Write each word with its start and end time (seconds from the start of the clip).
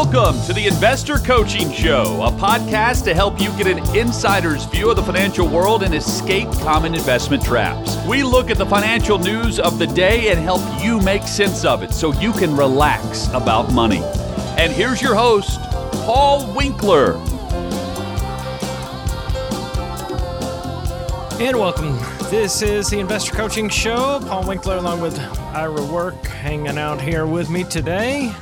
Welcome 0.00 0.40
to 0.46 0.52
the 0.52 0.68
Investor 0.68 1.18
Coaching 1.18 1.72
Show, 1.72 2.22
a 2.22 2.30
podcast 2.30 3.02
to 3.02 3.14
help 3.14 3.40
you 3.40 3.50
get 3.58 3.66
an 3.66 3.80
insider's 3.96 4.64
view 4.64 4.90
of 4.90 4.96
the 4.96 5.02
financial 5.02 5.48
world 5.48 5.82
and 5.82 5.92
escape 5.92 6.48
common 6.60 6.94
investment 6.94 7.42
traps. 7.42 7.96
We 8.06 8.22
look 8.22 8.48
at 8.48 8.58
the 8.58 8.64
financial 8.64 9.18
news 9.18 9.58
of 9.58 9.80
the 9.80 9.88
day 9.88 10.30
and 10.30 10.38
help 10.38 10.60
you 10.80 11.00
make 11.00 11.24
sense 11.24 11.64
of 11.64 11.82
it 11.82 11.92
so 11.92 12.12
you 12.12 12.32
can 12.32 12.56
relax 12.56 13.26
about 13.34 13.72
money. 13.72 14.00
And 14.56 14.70
here's 14.70 15.02
your 15.02 15.16
host, 15.16 15.60
Paul 16.04 16.54
Winkler. 16.54 17.14
And 21.40 21.56
welcome. 21.58 21.98
This 22.30 22.62
is 22.62 22.88
the 22.88 23.00
Investor 23.00 23.34
Coaching 23.34 23.68
Show. 23.68 24.20
Paul 24.28 24.46
Winkler, 24.46 24.76
along 24.76 25.00
with 25.00 25.18
Ira 25.52 25.84
Work, 25.86 26.24
hanging 26.24 26.78
out 26.78 27.00
here 27.00 27.26
with 27.26 27.50
me 27.50 27.64
today. 27.64 28.32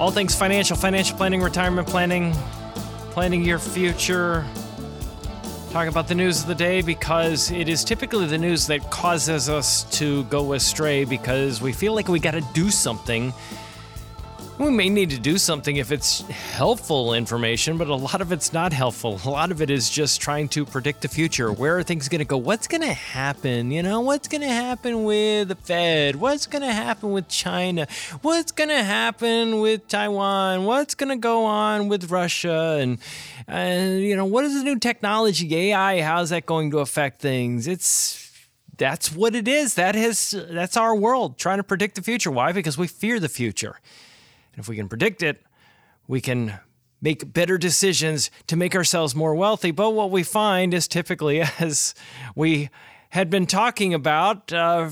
All 0.00 0.10
things 0.10 0.34
financial, 0.34 0.78
financial 0.78 1.14
planning, 1.14 1.42
retirement 1.42 1.86
planning, 1.86 2.32
planning 3.10 3.44
your 3.44 3.58
future. 3.58 4.46
Talk 5.72 5.88
about 5.88 6.08
the 6.08 6.14
news 6.14 6.40
of 6.40 6.46
the 6.46 6.54
day 6.54 6.80
because 6.80 7.50
it 7.50 7.68
is 7.68 7.84
typically 7.84 8.24
the 8.24 8.38
news 8.38 8.66
that 8.68 8.90
causes 8.90 9.50
us 9.50 9.84
to 9.98 10.24
go 10.24 10.54
astray 10.54 11.04
because 11.04 11.60
we 11.60 11.74
feel 11.74 11.94
like 11.94 12.08
we 12.08 12.18
got 12.18 12.30
to 12.30 12.40
do 12.54 12.70
something 12.70 13.34
we 14.60 14.70
may 14.70 14.90
need 14.90 15.08
to 15.08 15.18
do 15.18 15.38
something 15.38 15.76
if 15.76 15.90
it's 15.90 16.20
helpful 16.28 17.14
information, 17.14 17.78
but 17.78 17.88
a 17.88 17.94
lot 17.94 18.20
of 18.20 18.30
it's 18.30 18.52
not 18.52 18.74
helpful. 18.74 19.18
A 19.24 19.30
lot 19.30 19.50
of 19.50 19.62
it 19.62 19.70
is 19.70 19.88
just 19.88 20.20
trying 20.20 20.50
to 20.50 20.66
predict 20.66 21.00
the 21.00 21.08
future. 21.08 21.50
Where 21.50 21.78
are 21.78 21.82
things 21.82 22.10
going 22.10 22.18
to 22.18 22.26
go? 22.26 22.36
What's 22.36 22.68
going 22.68 22.82
to 22.82 22.92
happen? 22.92 23.70
You 23.70 23.82
know, 23.82 24.02
what's 24.02 24.28
going 24.28 24.42
to 24.42 24.48
happen 24.48 25.04
with 25.04 25.48
the 25.48 25.54
Fed? 25.54 26.16
What's 26.16 26.46
going 26.46 26.60
to 26.60 26.72
happen 26.72 27.12
with 27.12 27.26
China? 27.28 27.86
What's 28.20 28.52
going 28.52 28.68
to 28.68 28.82
happen 28.82 29.60
with 29.60 29.88
Taiwan? 29.88 30.64
What's 30.64 30.94
going 30.94 31.08
to 31.08 31.16
go 31.16 31.46
on 31.46 31.88
with 31.88 32.10
Russia? 32.10 32.76
And, 32.78 32.98
uh, 33.48 33.96
you 33.96 34.14
know, 34.14 34.26
what 34.26 34.44
is 34.44 34.52
the 34.52 34.62
new 34.62 34.78
technology, 34.78 35.56
AI? 35.56 36.02
How's 36.02 36.30
that 36.30 36.44
going 36.44 36.70
to 36.72 36.80
affect 36.80 37.22
things? 37.22 37.66
It's 37.66 38.30
that's 38.76 39.10
what 39.10 39.34
it 39.34 39.48
is. 39.48 39.74
That 39.74 39.96
is 39.96 40.36
that's 40.50 40.76
our 40.76 40.94
world 40.94 41.38
trying 41.38 41.58
to 41.58 41.64
predict 41.64 41.94
the 41.94 42.02
future. 42.02 42.30
Why? 42.30 42.52
Because 42.52 42.76
we 42.76 42.88
fear 42.88 43.18
the 43.18 43.28
future. 43.30 43.76
And 44.52 44.60
if 44.60 44.68
we 44.68 44.76
can 44.76 44.88
predict 44.88 45.22
it, 45.22 45.42
we 46.06 46.20
can 46.20 46.58
make 47.02 47.32
better 47.32 47.56
decisions 47.56 48.30
to 48.46 48.56
make 48.56 48.74
ourselves 48.74 49.14
more 49.14 49.34
wealthy. 49.34 49.70
But 49.70 49.90
what 49.90 50.10
we 50.10 50.22
find 50.22 50.74
is 50.74 50.86
typically, 50.86 51.40
as 51.58 51.94
we 52.34 52.70
had 53.10 53.30
been 53.30 53.46
talking 53.46 53.94
about, 53.94 54.52
uh, 54.52 54.90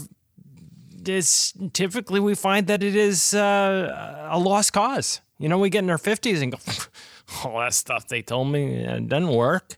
is 1.07 1.55
typically 1.73 2.21
we 2.21 2.35
find 2.35 2.67
that 2.67 2.83
it 2.83 2.95
is 2.95 3.35
uh, 3.35 4.29
a 4.31 4.39
lost 4.39 4.73
cause. 4.73 5.21
You 5.39 5.49
know, 5.49 5.59
we 5.59 5.71
get 5.71 5.85
in 5.85 5.91
our 5.91 5.99
50s 5.99 6.43
and 6.43 6.53
go, 6.53 6.59
all 7.45 7.61
that 7.61 7.75
stuff 7.75 8.09
they 8.09 8.23
told 8.23 8.49
me 8.49 8.75
it 8.75 9.09
doesn't 9.09 9.31
work. 9.31 9.77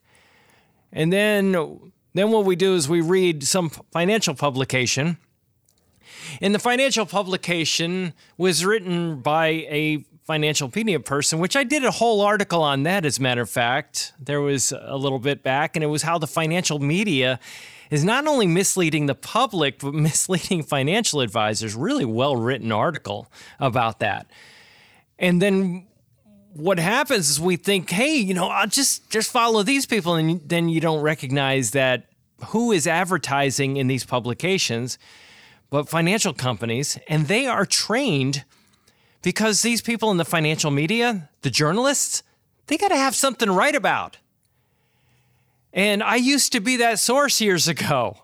And 0.92 1.12
then, 1.12 1.52
then 2.14 2.30
what 2.30 2.44
we 2.44 2.56
do 2.56 2.74
is 2.74 2.88
we 2.88 3.00
read 3.00 3.44
some 3.44 3.70
financial 3.92 4.34
publication 4.34 5.18
and 6.40 6.54
the 6.54 6.58
financial 6.58 7.06
publication 7.06 8.12
was 8.36 8.64
written 8.64 9.20
by 9.20 9.48
a 9.48 10.04
financial 10.30 10.70
media 10.76 11.00
person, 11.00 11.40
which 11.40 11.56
I 11.56 11.64
did 11.64 11.84
a 11.84 11.90
whole 11.90 12.20
article 12.20 12.62
on 12.62 12.84
that, 12.84 13.04
as 13.04 13.18
a 13.18 13.22
matter 13.22 13.42
of 13.42 13.50
fact. 13.50 14.12
There 14.20 14.40
was 14.40 14.72
a 14.72 14.96
little 14.96 15.18
bit 15.18 15.42
back, 15.42 15.76
and 15.76 15.82
it 15.82 15.88
was 15.88 16.02
how 16.02 16.18
the 16.18 16.28
financial 16.28 16.78
media 16.78 17.40
is 17.90 18.04
not 18.04 18.28
only 18.28 18.46
misleading 18.46 19.06
the 19.06 19.16
public, 19.16 19.80
but 19.80 19.92
misleading 20.08 20.62
financial 20.62 21.20
advisors. 21.20 21.74
Really 21.74 22.04
well 22.04 22.36
written 22.36 22.70
article 22.70 23.30
about 23.58 23.98
that. 23.98 24.30
And 25.18 25.42
then 25.42 25.88
what 26.52 26.78
happens 26.78 27.28
is 27.28 27.40
we 27.40 27.56
think, 27.56 27.90
hey, 27.90 28.14
you 28.14 28.34
know, 28.34 28.46
I'll 28.48 28.68
just 28.68 29.10
just 29.10 29.32
follow 29.32 29.62
these 29.62 29.84
people, 29.84 30.14
and 30.14 30.40
then 30.48 30.68
you 30.68 30.80
don't 30.80 31.00
recognize 31.00 31.72
that 31.72 32.06
who 32.46 32.72
is 32.72 32.86
advertising 32.86 33.76
in 33.76 33.86
these 33.86 34.04
publications 34.04 34.96
but 35.70 35.88
financial 35.88 36.34
companies, 36.34 36.98
and 37.08 37.28
they 37.28 37.46
are 37.46 37.64
trained 37.64 38.44
because 39.22 39.62
these 39.62 39.80
people 39.80 40.10
in 40.10 40.16
the 40.16 40.24
financial 40.24 40.70
media, 40.70 41.30
the 41.42 41.50
journalists, 41.50 42.22
they 42.66 42.76
got 42.76 42.88
to 42.88 42.96
have 42.96 43.14
something 43.14 43.50
write 43.50 43.76
about. 43.76 44.18
And 45.72 46.02
I 46.02 46.16
used 46.16 46.52
to 46.52 46.60
be 46.60 46.76
that 46.76 46.98
source 46.98 47.40
years 47.40 47.68
ago. 47.68 48.18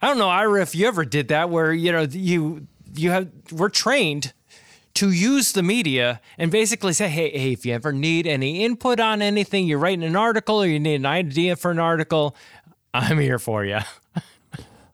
I 0.00 0.08
don't 0.08 0.18
know, 0.18 0.28
Ira, 0.28 0.62
if 0.62 0.74
you 0.74 0.86
ever 0.86 1.04
did 1.04 1.28
that, 1.28 1.50
where 1.50 1.72
you 1.72 1.92
know 1.92 2.02
you 2.02 2.66
you 2.94 3.10
have 3.10 3.28
we're 3.52 3.68
trained 3.68 4.32
to 4.94 5.10
use 5.10 5.52
the 5.52 5.62
media 5.62 6.20
and 6.38 6.50
basically 6.50 6.92
say, 6.92 7.08
hey, 7.08 7.30
hey, 7.30 7.52
if 7.52 7.66
you 7.66 7.74
ever 7.74 7.92
need 7.92 8.26
any 8.26 8.64
input 8.64 9.00
on 9.00 9.22
anything, 9.22 9.66
you're 9.66 9.78
writing 9.78 10.02
an 10.02 10.16
article 10.16 10.62
or 10.62 10.66
you 10.66 10.80
need 10.80 10.96
an 10.96 11.06
idea 11.06 11.56
for 11.56 11.70
an 11.70 11.78
article, 11.78 12.34
I'm 12.94 13.18
here 13.18 13.38
for 13.38 13.64
you. 13.64 13.78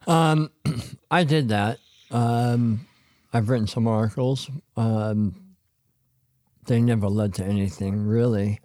Um, 0.07 0.51
I 1.15 1.23
did 1.23 1.47
that. 1.47 1.79
Um, 2.11 2.87
I've 3.31 3.47
written 3.47 3.67
some 3.67 3.87
articles. 3.87 4.49
Um, 4.75 5.33
they 6.65 6.81
never 6.81 7.07
led 7.07 7.35
to 7.35 7.45
anything 7.45 8.05
really, 8.05 8.59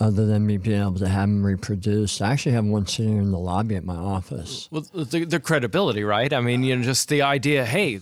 other 0.00 0.26
than 0.26 0.44
me 0.48 0.56
being 0.56 0.80
able 0.80 0.98
to 0.98 1.08
have 1.08 1.28
them 1.28 1.46
reproduced. 1.46 2.20
I 2.20 2.32
actually 2.32 2.56
have 2.56 2.64
one 2.64 2.88
sitting 2.88 3.18
in 3.18 3.30
the 3.30 3.38
lobby 3.38 3.76
at 3.76 3.84
my 3.84 3.94
office. 3.94 4.68
Well, 4.72 4.84
the, 4.92 5.26
the 5.26 5.38
credibility, 5.38 6.02
right? 6.02 6.32
I 6.32 6.40
mean, 6.40 6.64
you 6.64 6.74
know, 6.74 6.82
just 6.82 7.08
the 7.08 7.22
idea. 7.22 7.64
Hey, 7.64 8.00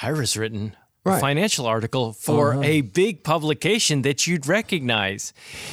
Ira's 0.00 0.36
written 0.36 0.76
right. 1.04 1.20
financial 1.20 1.66
article 1.66 2.12
for 2.12 2.52
uh-huh. 2.52 2.62
a 2.62 2.82
big 2.82 3.24
publication 3.24 4.02
that 4.02 4.28
you'd 4.28 4.46
recognize. 4.46 5.32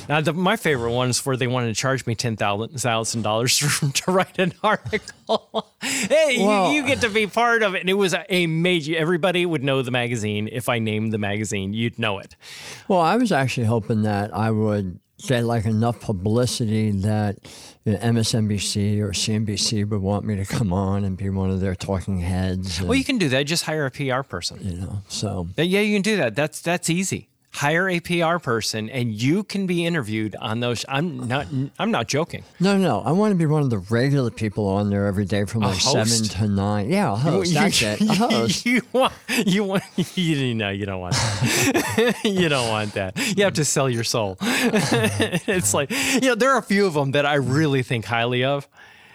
Now, 0.10 0.22
the, 0.22 0.34
my 0.34 0.56
favorite 0.56 0.94
one 0.94 1.10
is 1.10 1.24
where 1.24 1.38
they 1.38 1.46
wanted 1.46 1.68
to 1.68 1.76
charge 1.76 2.08
me 2.08 2.16
ten 2.16 2.38
thousand 2.38 3.22
dollars 3.22 3.60
to 3.94 4.12
write 4.12 4.40
an 4.40 4.54
article. 4.64 5.71
Hey, 5.92 6.38
you, 6.38 6.76
you, 6.76 6.86
get 6.86 7.02
to 7.02 7.10
be 7.10 7.28
part 7.28 7.64
of 7.64 7.76
it, 7.76 7.82
and 7.82 7.90
it 7.90 7.96
was 7.96 8.14
a, 8.14 8.26
a, 8.34 8.48
major. 8.48 8.98
Everybody 8.98 9.46
would 9.46 9.64
know 9.64 9.82
the 9.82 9.92
magazine 9.92 10.50
if 10.52 10.70
I 10.70 10.80
named 10.80 11.14
the 11.14 11.18
magazine. 11.18 11.74
You'd 11.74 12.00
know 12.00 12.20
it. 12.20 12.36
Well, 12.88 13.00
I 13.00 13.16
was 13.16 13.32
actually 13.32 13.68
hoping 13.68 14.04
that 14.04 14.36
I 14.36 14.52
would 14.52 15.00
get 15.28 15.44
like 15.44 15.66
enough 15.66 16.00
publicity 16.00 16.92
that 16.92 17.38
you 17.86 17.94
know, 17.94 18.00
MSNBC 18.00 19.00
or 19.00 19.10
CNBC 19.12 19.88
would 19.88 20.02
want 20.02 20.26
me 20.26 20.36
to 20.36 20.46
come 20.46 20.74
on 20.74 21.04
and 21.04 21.18
be 21.18 21.30
one 21.30 21.52
of 21.52 21.60
their 21.60 21.76
talking 21.76 22.20
heads. 22.20 22.80
And, 22.80 22.90
well, 22.90 22.98
you 22.98 23.04
can 23.04 23.18
do 23.18 23.30
that. 23.30 23.44
Just 23.44 23.66
hire 23.66 23.86
a 23.86 23.92
PR 23.92 24.22
person. 24.22 24.60
You 24.62 24.82
know, 24.82 25.02
so 25.08 25.48
yeah, 25.58 25.82
you 25.82 25.96
can 25.96 26.02
do 26.02 26.18
that. 26.18 26.36
That's 26.36 26.62
that's 26.62 26.90
easy 26.90 27.31
hire 27.54 27.90
a 27.90 28.00
PR 28.00 28.38
person 28.38 28.90
and 28.90 29.14
you 29.14 29.44
can 29.44 29.68
be 29.68 29.86
interviewed 29.86 30.36
on 30.38 30.60
those. 30.60 30.86
I'm 30.88 31.28
not. 31.28 31.48
I'm 31.78 31.92
not 31.92 32.08
joking. 32.08 32.44
No, 32.60 32.78
no. 32.78 33.02
I 33.02 33.12
want 33.12 33.32
to 33.32 33.36
be 33.36 33.46
one 33.46 33.62
of 33.62 33.70
the 33.70 33.80
regular 33.80 34.32
people 34.32 34.68
on 34.68 34.90
there 34.90 35.06
every 35.06 35.26
day 35.26 35.46
from 35.46 35.62
like 35.62 35.80
seven 35.80 36.24
to 36.30 36.48
nine. 36.48 36.90
Yeah, 36.90 37.14
a 37.14 37.16
host. 37.16 37.52
You, 37.52 37.60
That's 37.60 37.82
it. 37.82 38.02
A 38.02 38.06
host. 38.14 38.66
You 38.66 38.82
want. 38.94 39.14
You 39.46 39.64
want. 39.64 39.84
You 40.16 40.56
know. 40.56 40.70
You 40.70 40.86
don't 40.86 41.02
want. 41.02 41.14
That. 41.14 42.22
you 42.24 42.50
don't 42.50 42.70
want 42.70 42.94
that. 42.94 43.18
You 43.38 43.44
have 43.44 43.54
to 43.54 43.66
sell 43.66 43.90
your 43.90 44.04
soul. 44.04 44.38
it's 44.42 45.74
like 45.74 45.92
you 45.92 46.22
know. 46.30 46.36
There 46.36 46.52
are 46.52 46.60
a 46.60 46.64
few 46.64 46.86
of 46.86 46.94
them 46.94 47.12
that 47.12 47.26
I 47.26 47.36
really 47.36 47.84
think 47.84 48.06
highly 48.06 48.44
of, 48.44 48.68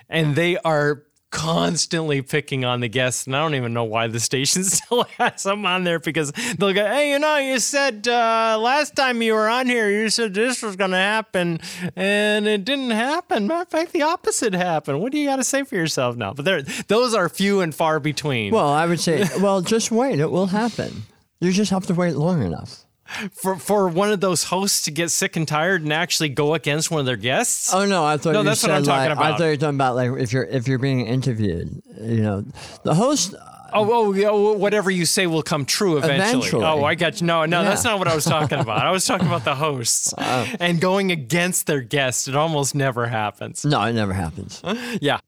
and 0.08 0.36
they 0.36 0.58
are 0.58 1.02
constantly 1.36 2.22
picking 2.22 2.64
on 2.64 2.80
the 2.80 2.88
guests, 2.88 3.26
and 3.26 3.36
I 3.36 3.40
don't 3.40 3.54
even 3.54 3.74
know 3.74 3.84
why 3.84 4.06
the 4.06 4.18
station 4.18 4.64
still 4.64 5.04
has 5.18 5.42
them 5.42 5.66
on 5.66 5.84
there 5.84 5.98
because 5.98 6.32
they'll 6.58 6.72
go, 6.72 6.86
"Hey, 6.86 7.10
you 7.10 7.18
know, 7.18 7.36
you 7.36 7.58
said 7.58 8.08
uh, 8.08 8.58
last 8.58 8.96
time 8.96 9.20
you 9.20 9.34
were 9.34 9.46
on 9.46 9.66
here, 9.66 9.90
you 9.90 10.08
said 10.08 10.32
this 10.32 10.62
was 10.62 10.76
going 10.76 10.92
to 10.92 10.96
happen, 10.96 11.60
and 11.94 12.48
it 12.48 12.64
didn't 12.64 12.90
happen. 12.90 13.46
Matter 13.46 13.62
of 13.62 13.68
fact, 13.68 13.92
the 13.92 14.02
opposite 14.02 14.54
happened. 14.54 15.02
What 15.02 15.12
do 15.12 15.18
you 15.18 15.28
got 15.28 15.36
to 15.36 15.44
say 15.44 15.62
for 15.62 15.76
yourself 15.76 16.16
now?" 16.16 16.32
But 16.32 16.46
there, 16.46 16.62
those 16.62 17.12
are 17.12 17.28
few 17.28 17.60
and 17.60 17.74
far 17.74 18.00
between. 18.00 18.54
Well, 18.54 18.70
I 18.70 18.86
would 18.86 19.00
say, 19.00 19.28
well, 19.38 19.60
just 19.60 19.90
wait; 19.90 20.18
it 20.18 20.30
will 20.30 20.46
happen. 20.46 21.02
You 21.40 21.52
just 21.52 21.70
have 21.70 21.86
to 21.88 21.94
wait 21.94 22.14
long 22.14 22.42
enough 22.42 22.85
for 23.32 23.56
for 23.56 23.88
one 23.88 24.10
of 24.10 24.20
those 24.20 24.44
hosts 24.44 24.82
to 24.82 24.90
get 24.90 25.10
sick 25.10 25.36
and 25.36 25.46
tired 25.46 25.82
and 25.82 25.92
actually 25.92 26.28
go 26.28 26.54
against 26.54 26.90
one 26.90 27.00
of 27.00 27.06
their 27.06 27.16
guests? 27.16 27.72
Oh 27.72 27.86
no, 27.86 28.04
I 28.04 28.16
thought 28.16 28.32
no, 28.32 28.40
you 28.40 28.44
that's 28.44 28.60
said 28.60 28.70
what 28.70 28.76
I'm 28.76 28.84
like, 28.84 29.08
talking 29.08 29.12
about. 29.12 29.24
I 29.24 29.36
thought 29.36 29.44
you 29.44 29.50
were 29.50 29.56
talking 29.56 29.74
about 29.76 29.96
like 29.96 30.10
if 30.20 30.32
you're 30.32 30.44
if 30.44 30.68
you're 30.68 30.78
being 30.78 31.06
interviewed, 31.06 31.82
you 32.00 32.22
know, 32.22 32.44
the 32.82 32.94
host. 32.94 33.34
Oh, 33.72 33.92
oh, 33.92 34.14
oh, 34.26 34.52
whatever 34.52 34.90
you 34.90 35.04
say 35.04 35.26
will 35.26 35.42
come 35.42 35.66
true 35.66 35.98
eventually. 35.98 36.38
eventually. 36.38 36.64
Oh, 36.64 36.84
I 36.84 36.94
got 36.94 37.20
you. 37.20 37.26
No, 37.26 37.44
no, 37.44 37.60
yeah. 37.60 37.68
that's 37.68 37.84
not 37.84 37.98
what 37.98 38.06
I 38.06 38.14
was 38.14 38.24
talking 38.24 38.58
about. 38.58 38.78
I 38.78 38.90
was 38.90 39.04
talking 39.04 39.26
about 39.26 39.44
the 39.44 39.56
hosts 39.56 40.14
uh, 40.16 40.46
and 40.60 40.80
going 40.80 41.10
against 41.10 41.66
their 41.66 41.80
guests. 41.80 42.28
It 42.28 42.36
almost 42.36 42.74
never 42.74 43.06
happens. 43.06 43.64
No, 43.64 43.82
it 43.82 43.92
never 43.92 44.12
happens. 44.12 44.62
yeah. 45.00 45.18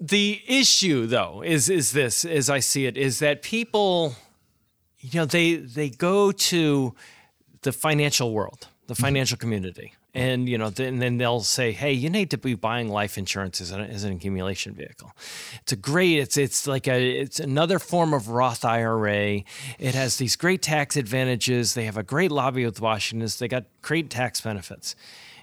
The 0.00 0.40
issue, 0.46 1.06
though, 1.06 1.42
is 1.42 1.68
is 1.68 1.92
this, 1.92 2.24
as 2.24 2.48
I 2.48 2.60
see 2.60 2.86
it, 2.86 2.96
is 2.96 3.18
that 3.18 3.42
people, 3.42 4.14
you 5.00 5.20
know, 5.20 5.26
they 5.26 5.56
they 5.56 5.90
go 5.90 6.32
to 6.32 6.94
the 7.62 7.72
financial 7.72 8.32
world, 8.32 8.68
the 8.86 8.94
mm-hmm. 8.94 9.02
financial 9.02 9.36
community. 9.36 9.94
and 10.12 10.48
you 10.48 10.58
know, 10.58 10.70
then, 10.70 10.98
then 10.98 11.18
they'll 11.18 11.40
say, 11.40 11.72
"Hey, 11.72 11.92
you 11.92 12.10
need 12.10 12.30
to 12.30 12.38
be 12.38 12.54
buying 12.54 12.88
life 12.88 13.16
insurance 13.16 13.60
as 13.60 13.70
an, 13.70 13.80
as 13.80 14.02
an 14.04 14.12
accumulation 14.12 14.74
vehicle." 14.74 15.12
It's 15.62 15.72
a 15.72 15.76
great. 15.76 16.18
It's 16.18 16.36
it's 16.36 16.66
like 16.66 16.88
a 16.88 17.20
it's 17.20 17.38
another 17.40 17.78
form 17.78 18.12
of 18.12 18.28
Roth 18.28 18.64
IRA. 18.64 19.42
It 19.78 19.94
has 19.94 20.16
these 20.16 20.36
great 20.36 20.62
tax 20.62 20.96
advantages. 20.96 21.74
They 21.74 21.84
have 21.84 21.96
a 21.96 22.02
great 22.02 22.32
lobby 22.32 22.64
with 22.64 22.80
Washington. 22.80 23.28
They 23.38 23.48
got 23.48 23.64
great 23.82 24.10
tax 24.10 24.40
benefits 24.40 24.96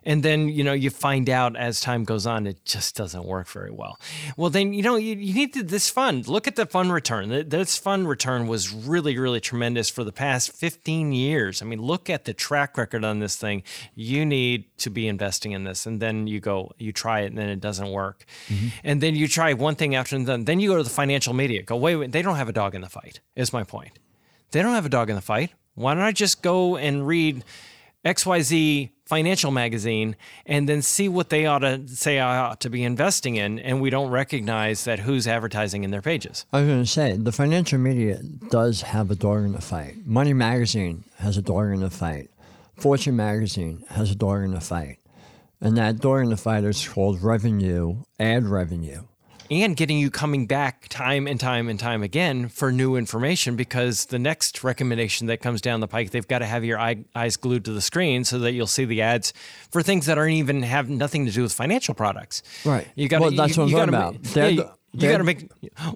and 0.08 0.24
then 0.24 0.48
you 0.48 0.64
know 0.64 0.74
you 0.74 0.90
find 0.90 1.30
out 1.30 1.56
as 1.58 1.82
time 1.82 2.06
goes 2.06 2.26
on 2.26 2.48
it 2.48 2.64
just 2.64 2.96
doesn't 2.96 3.26
work 3.26 3.48
very 3.50 3.70
well. 3.70 4.00
Well 4.38 4.50
then 4.50 4.74
you 4.74 4.82
know 4.82 4.96
you, 4.96 5.16
you 5.16 5.34
need 5.34 5.54
to, 5.54 5.64
this 5.64 5.90
fund 5.90 6.28
look 6.28 6.48
at 6.48 6.56
the 6.56 6.66
fund 6.66 6.92
return. 6.92 7.50
This 7.50 7.78
fund 7.78 8.08
return 8.08 8.48
was 8.48 8.74
really 8.74 9.18
really 9.18 9.42
tremendous 9.42 9.90
for 9.90 10.04
the 10.04 10.14
past 10.14 10.54
15 10.54 11.12
years. 11.12 11.62
I 11.62 11.66
mean 11.66 11.82
look 11.82 12.10
at 12.10 12.24
the 12.24 12.34
track 12.34 12.78
record 12.78 13.04
on 13.04 13.20
this 13.20 13.36
thing. 13.36 13.64
You 13.94 14.26
need 14.26 14.66
to 14.78 14.90
be 14.90 15.08
investing 15.08 15.52
in 15.52 15.66
this. 15.66 15.86
And 15.86 16.02
then 16.02 16.26
you 16.26 16.40
go 16.40 16.72
you 16.78 16.94
try 16.94 17.20
it 17.22 17.28
and 17.28 17.38
then 17.38 17.50
it 17.50 17.60
doesn't 17.60 17.92
work. 17.92 18.26
Mm-hmm. 18.48 18.68
and 18.86 19.02
then 19.02 19.16
you 19.16 19.28
try 19.28 19.54
one 19.54 19.76
thing 19.76 19.94
after 19.94 20.16
and 20.16 20.26
then 20.26 20.46
then 20.46 20.60
you 20.62 20.70
go 20.70 20.78
to 20.78 20.84
the 20.84 20.90
financial 20.90 21.34
media. 21.34 21.62
Go 21.62 21.76
wait, 21.76 21.98
wait 21.98 22.12
they 22.14 22.22
don't 22.22 22.38
have 22.38 22.50
a 22.50 22.54
dog 22.54 22.74
in 22.74 22.82
the 22.82 22.90
fight 22.90 23.20
is 23.36 23.52
my 23.52 23.64
point. 23.64 24.00
They 24.52 24.62
don't 24.62 24.74
have 24.74 24.86
a 24.86 24.90
dog 24.90 25.10
in 25.10 25.18
the 25.18 25.22
fight. 25.22 25.52
Why 25.76 25.94
don't 25.94 26.04
i 26.04 26.12
just 26.12 26.42
go 26.42 26.76
and 26.76 27.06
read 27.06 27.44
xyz 28.14 28.90
financial 29.06 29.52
magazine 29.52 30.16
and 30.46 30.68
then 30.68 30.82
see 30.82 31.08
what 31.08 31.30
they 31.30 31.46
ought 31.46 31.60
to 31.60 31.88
say 31.88 32.20
I 32.20 32.38
ought 32.38 32.60
to 32.62 32.70
be 32.70 32.84
investing 32.84 33.36
in, 33.36 33.60
and 33.60 33.82
we 33.82 33.90
don't 33.90 34.10
recognize 34.10 34.84
that 34.84 35.00
who's 35.00 35.28
advertising 35.28 35.84
in 35.84 35.92
their 35.92 36.02
pages. 36.02 36.46
I 36.52 36.62
was 36.62 36.68
going 36.68 36.84
to 36.84 36.90
say 36.90 37.16
the 37.16 37.32
financial 37.32 37.80
media 37.80 38.22
does 38.50 38.82
have 38.82 39.10
a 39.12 39.16
dog 39.16 39.46
in 39.46 39.54
the 39.54 39.62
fight. 39.62 40.06
Money 40.06 40.34
Magazine 40.34 41.06
has 41.20 41.38
a 41.38 41.42
dog 41.42 41.72
in 41.72 41.80
the 41.80 41.90
fight. 41.90 42.30
Fortune 42.76 43.16
Magazine 43.16 43.84
has 43.90 44.12
a 44.12 44.16
dog 44.16 44.44
in 44.44 44.52
the 44.52 44.62
fight. 44.62 45.00
And 45.60 45.76
that 45.78 46.00
dog 46.00 46.22
in 46.22 46.30
the 46.30 46.38
fight 46.38 46.64
is 46.64 46.88
called 46.88 47.24
revenue, 47.24 48.04
ad 48.20 48.46
revenue 48.46 49.04
and 49.50 49.76
getting 49.76 49.98
you 49.98 50.12
coming 50.12 50.46
back 50.46 50.88
time 50.90 51.28
and 51.28 51.40
time 51.40 51.70
and 51.70 51.80
time 51.80 52.04
again 52.04 52.50
for 52.50 52.72
new 52.72 52.96
information 52.96 53.56
because 53.56 54.06
the 54.06 54.20
next 54.20 54.64
recommendation 54.64 55.28
that 55.28 55.42
comes 55.42 55.62
down 55.62 55.80
the 55.80 55.88
pike 55.88 56.12
they've 56.12 56.28
got 56.28 56.40
to 56.40 56.46
have 56.46 56.64
your 56.64 56.80
eye, 56.80 57.04
eyes 57.16 57.38
glued 57.38 57.66
to 57.66 57.72
the 57.72 57.82
screen 57.82 58.24
so 58.24 58.40
that 58.40 58.54
you'll 58.54 58.68
see 58.68 58.86
the 58.86 59.02
ads 59.02 59.34
for 59.72 59.82
things 59.82 60.06
that 60.06 60.18
aren't 60.18 60.34
even 60.34 60.64
have 60.64 60.90
nothing 60.90 61.26
to 61.26 61.32
do 61.32 61.42
with 61.44 61.54
financial 61.54 61.94
products. 61.94 62.44
Right. 62.66 62.88
You 62.96 63.08
got 63.08 63.22
well, 63.22 63.32
that's 63.32 63.56
you, 63.56 63.64
what 63.64 63.74
i'm 63.74 63.90
talking 63.90 64.20
about. 64.24 64.36
yeah, 64.36 64.72
you 64.98 65.12
got 65.12 65.18
to 65.18 65.24
make. 65.24 65.50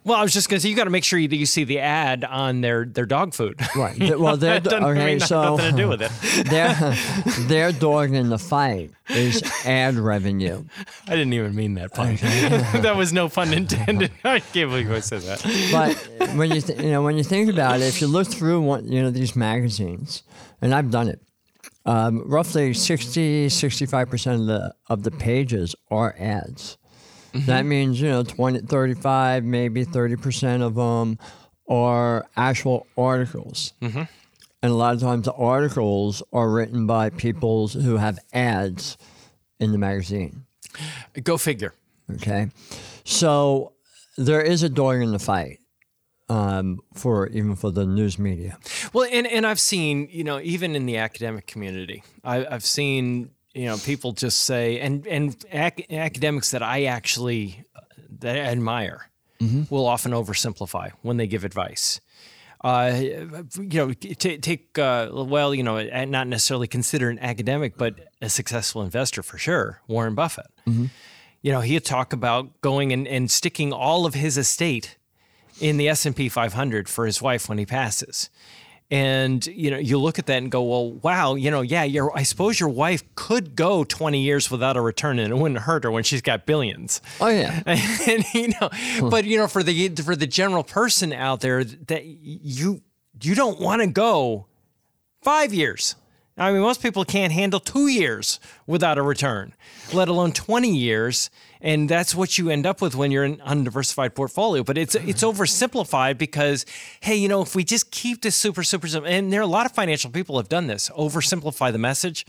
Well, 0.03 0.17
I 0.17 0.23
was 0.23 0.33
just 0.33 0.49
going 0.49 0.57
to 0.57 0.61
say 0.61 0.69
you 0.69 0.75
got 0.75 0.85
to 0.85 0.89
make 0.89 1.03
sure 1.03 1.17
you, 1.19 1.27
you 1.29 1.45
see 1.45 1.63
the 1.63 1.79
ad 1.79 2.23
on 2.23 2.61
their 2.61 2.85
their 2.85 3.05
dog 3.05 3.33
food. 3.33 3.59
Right. 3.75 4.19
Well, 4.19 4.37
they're 4.37 4.61
okay. 4.65 5.19
So 5.19 5.55
nothing 5.55 5.71
to 5.71 5.77
do 5.77 5.87
with 5.87 6.01
it. 6.01 6.11
their 6.47 6.95
their 7.47 7.71
dog 7.71 8.13
in 8.13 8.29
the 8.29 8.39
fight 8.39 8.91
is 9.09 9.43
ad 9.65 9.95
revenue. 9.95 10.63
I 11.07 11.11
didn't 11.11 11.33
even 11.33 11.55
mean 11.55 11.75
that 11.75 11.93
pun. 11.93 12.17
That 12.81 12.95
was 12.95 13.13
no 13.13 13.29
pun 13.29 13.53
intended. 13.53 14.11
I 14.23 14.39
can't 14.39 14.69
believe 14.69 14.91
I 14.91 14.99
said 14.99 15.21
that. 15.21 15.41
But 15.71 16.35
when 16.35 16.51
you 16.51 16.61
th- 16.61 16.79
you 16.79 16.91
know 16.91 17.01
when 17.01 17.17
you 17.17 17.23
think 17.23 17.49
about 17.49 17.81
it, 17.81 17.83
if 17.83 18.01
you 18.01 18.07
look 18.07 18.27
through 18.27 18.61
one 18.61 18.91
you 18.91 19.01
know 19.01 19.11
these 19.11 19.35
magazines, 19.35 20.23
and 20.61 20.73
I've 20.73 20.91
done 20.91 21.07
it. 21.07 21.21
Um, 21.83 22.21
roughly 22.29 22.73
60, 22.75 23.47
65% 23.47 24.33
of 24.35 24.45
the, 24.45 24.73
of 24.87 25.01
the 25.01 25.09
pages 25.09 25.75
are 25.89 26.15
ads. 26.19 26.77
Mm-hmm. 27.33 27.45
That 27.45 27.65
means, 27.65 28.01
you 28.01 28.09
know, 28.09 28.23
20, 28.23 28.59
35, 28.61 29.43
maybe 29.43 29.85
30% 29.85 30.61
of 30.61 30.75
them 30.75 31.17
are 31.69 32.25
actual 32.35 32.87
articles. 32.97 33.73
Mm-hmm. 33.81 34.03
And 34.63 34.71
a 34.71 34.75
lot 34.75 34.93
of 34.93 35.01
times 35.01 35.25
the 35.25 35.33
articles 35.33 36.21
are 36.33 36.49
written 36.49 36.85
by 36.85 37.09
people 37.09 37.67
who 37.69 37.97
have 37.97 38.19
ads 38.33 38.97
in 39.59 39.71
the 39.71 39.77
magazine. 39.77 40.45
Go 41.23 41.37
figure. 41.37 41.73
Okay. 42.15 42.49
So 43.03 43.73
there 44.17 44.41
is 44.41 44.63
a 44.63 44.69
dog 44.69 44.97
in 44.97 45.11
the 45.11 45.19
fight. 45.19 45.59
Um, 46.29 46.79
for 46.93 47.27
even 47.27 47.57
for 47.57 47.71
the 47.71 47.85
news 47.85 48.17
media. 48.17 48.57
Well, 48.93 49.05
and, 49.11 49.27
and 49.27 49.45
I've 49.45 49.59
seen, 49.59 50.07
you 50.09 50.23
know, 50.23 50.39
even 50.39 50.77
in 50.77 50.85
the 50.85 50.95
academic 50.95 51.45
community, 51.45 52.05
I, 52.23 52.45
I've 52.45 52.63
seen 52.63 53.31
you 53.53 53.65
know 53.65 53.77
people 53.77 54.13
just 54.13 54.39
say 54.39 54.79
and 54.79 55.05
and 55.07 55.35
ac- 55.51 55.85
academics 55.89 56.51
that 56.51 56.63
I 56.63 56.85
actually 56.85 57.65
that 58.19 58.35
I 58.35 58.39
admire 58.39 59.09
mm-hmm. 59.41 59.73
will 59.73 59.85
often 59.85 60.11
oversimplify 60.11 60.91
when 61.01 61.17
they 61.17 61.27
give 61.27 61.43
advice. 61.43 61.99
Uh, 62.63 62.93
you 62.95 63.67
know, 63.73 63.91
t- 63.91 64.37
take 64.37 64.77
uh, 64.77 65.09
well, 65.11 65.53
you 65.55 65.63
know, 65.63 65.81
not 66.05 66.27
necessarily 66.27 66.67
consider 66.67 67.09
an 67.09 67.17
academic, 67.17 67.75
but 67.75 67.95
a 68.21 68.29
successful 68.29 68.83
investor 68.83 69.23
for 69.23 69.39
sure, 69.39 69.81
Warren 69.87 70.13
Buffett. 70.13 70.45
Mm-hmm. 70.67 70.85
You 71.41 71.51
know, 71.51 71.61
he'd 71.61 71.83
talk 71.83 72.13
about 72.13 72.61
going 72.61 72.93
and, 72.93 73.07
and 73.07 73.31
sticking 73.31 73.73
all 73.73 74.05
of 74.05 74.13
his 74.13 74.37
estate 74.37 74.97
in 75.59 75.77
the 75.77 75.89
S 75.89 76.05
and 76.05 76.15
P 76.15 76.29
500 76.29 76.87
for 76.87 77.07
his 77.07 77.19
wife 77.19 77.49
when 77.49 77.57
he 77.57 77.65
passes 77.65 78.29
and 78.91 79.47
you 79.47 79.71
know 79.71 79.77
you 79.77 79.97
look 79.97 80.19
at 80.19 80.25
that 80.25 80.37
and 80.37 80.51
go 80.51 80.61
well 80.61 80.91
wow 80.91 81.33
you 81.35 81.49
know 81.49 81.61
yeah 81.61 81.83
your 81.83 82.15
i 82.15 82.23
suppose 82.23 82.59
your 82.59 82.67
wife 82.67 83.03
could 83.15 83.55
go 83.55 83.85
20 83.85 84.21
years 84.21 84.51
without 84.51 84.75
a 84.75 84.81
return 84.81 85.17
and 85.17 85.31
it 85.31 85.37
wouldn't 85.37 85.61
hurt 85.61 85.85
her 85.85 85.91
when 85.91 86.03
she's 86.03 86.21
got 86.21 86.45
billions. 86.45 87.01
Oh 87.21 87.27
yeah. 87.27 87.63
And 88.07 88.25
you 88.33 88.49
know 88.49 88.69
hmm. 88.71 89.09
but 89.09 89.25
you 89.25 89.37
know 89.37 89.47
for 89.47 89.63
the 89.63 89.89
for 89.89 90.15
the 90.15 90.27
general 90.27 90.63
person 90.63 91.13
out 91.13 91.39
there 91.39 91.63
that 91.63 92.05
you 92.05 92.81
you 93.21 93.35
don't 93.35 93.59
want 93.59 93.81
to 93.81 93.87
go 93.87 94.47
5 95.21 95.53
years 95.53 95.95
I 96.37 96.51
mean, 96.51 96.61
most 96.61 96.81
people 96.81 97.03
can't 97.03 97.33
handle 97.33 97.59
two 97.59 97.87
years 97.87 98.39
without 98.65 98.97
a 98.97 99.01
return, 99.01 99.53
let 99.93 100.07
alone 100.07 100.31
20 100.31 100.75
years. 100.75 101.29
And 101.59 101.89
that's 101.89 102.15
what 102.15 102.37
you 102.37 102.49
end 102.49 102.65
up 102.65 102.81
with 102.81 102.95
when 102.95 103.11
you're 103.11 103.25
an 103.25 103.41
undiversified 103.41 104.15
portfolio. 104.15 104.63
But 104.63 104.77
it's 104.77 104.95
it's 104.95 105.23
oversimplified 105.23 106.17
because, 106.17 106.65
hey, 107.01 107.15
you 107.15 107.27
know, 107.27 107.41
if 107.41 107.53
we 107.53 107.63
just 107.63 107.91
keep 107.91 108.21
this 108.21 108.35
super, 108.35 108.63
super 108.63 108.87
simple, 108.87 109.11
and 109.11 109.31
there 109.31 109.41
are 109.41 109.43
a 109.43 109.47
lot 109.47 109.65
of 109.65 109.73
financial 109.73 110.09
people 110.09 110.37
have 110.37 110.49
done 110.49 110.67
this, 110.67 110.89
oversimplify 110.97 111.71
the 111.71 111.77
message. 111.77 112.25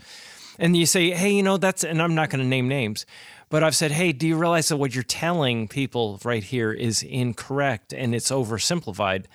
And 0.59 0.77
you 0.77 0.85
say, 0.85 1.11
hey, 1.11 1.31
you 1.31 1.41
know, 1.41 1.57
that's, 1.57 1.83
and 1.83 2.01
I'm 2.01 2.13
not 2.13 2.29
going 2.29 2.41
to 2.41 2.47
name 2.47 2.67
names, 2.67 3.07
but 3.49 3.63
I've 3.63 3.75
said, 3.75 3.91
hey, 3.91 4.11
do 4.11 4.27
you 4.27 4.37
realize 4.37 4.67
that 4.67 4.77
what 4.77 4.93
you're 4.93 5.03
telling 5.03 5.67
people 5.67 6.19
right 6.23 6.43
here 6.43 6.71
is 6.71 7.01
incorrect 7.01 7.91
and 7.93 8.13
it's 8.13 8.29
oversimplified? 8.29 9.25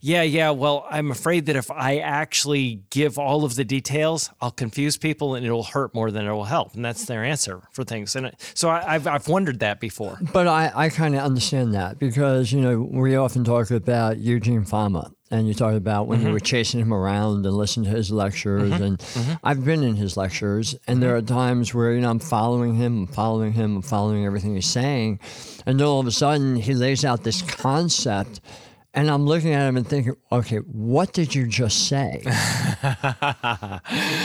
Yeah, 0.00 0.22
yeah, 0.22 0.50
well, 0.50 0.86
I'm 0.90 1.10
afraid 1.10 1.46
that 1.46 1.56
if 1.56 1.70
I 1.70 1.98
actually 1.98 2.82
give 2.90 3.18
all 3.18 3.44
of 3.44 3.54
the 3.54 3.64
details, 3.64 4.30
I'll 4.40 4.50
confuse 4.50 4.96
people 4.96 5.34
and 5.34 5.44
it'll 5.44 5.62
hurt 5.62 5.94
more 5.94 6.10
than 6.10 6.26
it 6.26 6.32
will 6.32 6.44
help. 6.44 6.74
And 6.74 6.84
that's 6.84 7.06
their 7.06 7.24
answer 7.24 7.62
for 7.72 7.84
things. 7.84 8.16
And 8.16 8.32
so 8.54 8.70
I, 8.70 8.92
have 8.92 9.06
I've 9.06 9.28
wondered 9.28 9.60
that 9.60 9.80
before. 9.80 10.18
But 10.32 10.46
I, 10.46 10.72
I 10.74 10.88
kind 10.88 11.14
of 11.14 11.22
understand 11.22 11.74
that 11.74 11.98
because, 11.98 12.52
you 12.52 12.60
know, 12.60 12.80
we 12.80 13.16
often 13.16 13.44
talk 13.44 13.70
about 13.70 14.18
Eugene 14.18 14.64
Fama 14.64 15.12
and 15.32 15.48
you 15.48 15.54
talk 15.54 15.74
about 15.74 16.06
when 16.06 16.18
mm-hmm. 16.18 16.28
you 16.28 16.32
were 16.34 16.40
chasing 16.40 16.78
him 16.78 16.92
around 16.92 17.46
and 17.46 17.56
listening 17.56 17.90
to 17.90 17.96
his 17.96 18.10
lectures 18.10 18.70
mm-hmm. 18.70 18.82
and 18.82 18.98
mm-hmm. 18.98 19.32
I've 19.42 19.64
been 19.64 19.82
in 19.82 19.96
his 19.96 20.16
lectures 20.16 20.76
and 20.86 21.02
there 21.02 21.16
are 21.16 21.22
times 21.22 21.74
where 21.74 21.92
you 21.92 22.02
know 22.02 22.10
I'm 22.10 22.18
following 22.18 22.74
him 22.74 23.02
I'm 23.02 23.06
following 23.06 23.52
him 23.52 23.76
I'm 23.76 23.82
following 23.82 24.26
everything 24.26 24.54
he's 24.54 24.66
saying 24.66 25.20
and 25.64 25.80
then 25.80 25.86
all 25.86 26.00
of 26.00 26.06
a 26.06 26.12
sudden 26.12 26.56
he 26.56 26.74
lays 26.74 27.04
out 27.04 27.24
this 27.24 27.40
concept 27.40 28.40
and 28.94 29.10
I'm 29.10 29.24
looking 29.26 29.52
at 29.52 29.66
him 29.66 29.76
and 29.76 29.86
thinking, 29.86 30.14
okay, 30.30 30.58
what 30.58 31.12
did 31.12 31.34
you 31.34 31.46
just 31.46 31.88
say? 31.88 32.22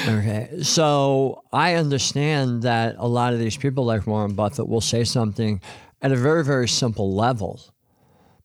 okay. 0.08 0.50
So 0.62 1.44
I 1.54 1.76
understand 1.76 2.64
that 2.64 2.96
a 2.98 3.08
lot 3.08 3.34
of 3.34 3.40
these 3.40 3.56
people, 3.56 3.86
like 3.86 4.06
Warren 4.06 4.34
Buffett, 4.34 4.68
will 4.68 4.82
say 4.82 5.06
something 5.06 5.62
at 6.02 6.12
a 6.12 6.18
very, 6.18 6.44
very 6.44 6.68
simple 6.68 7.16
level 7.16 7.62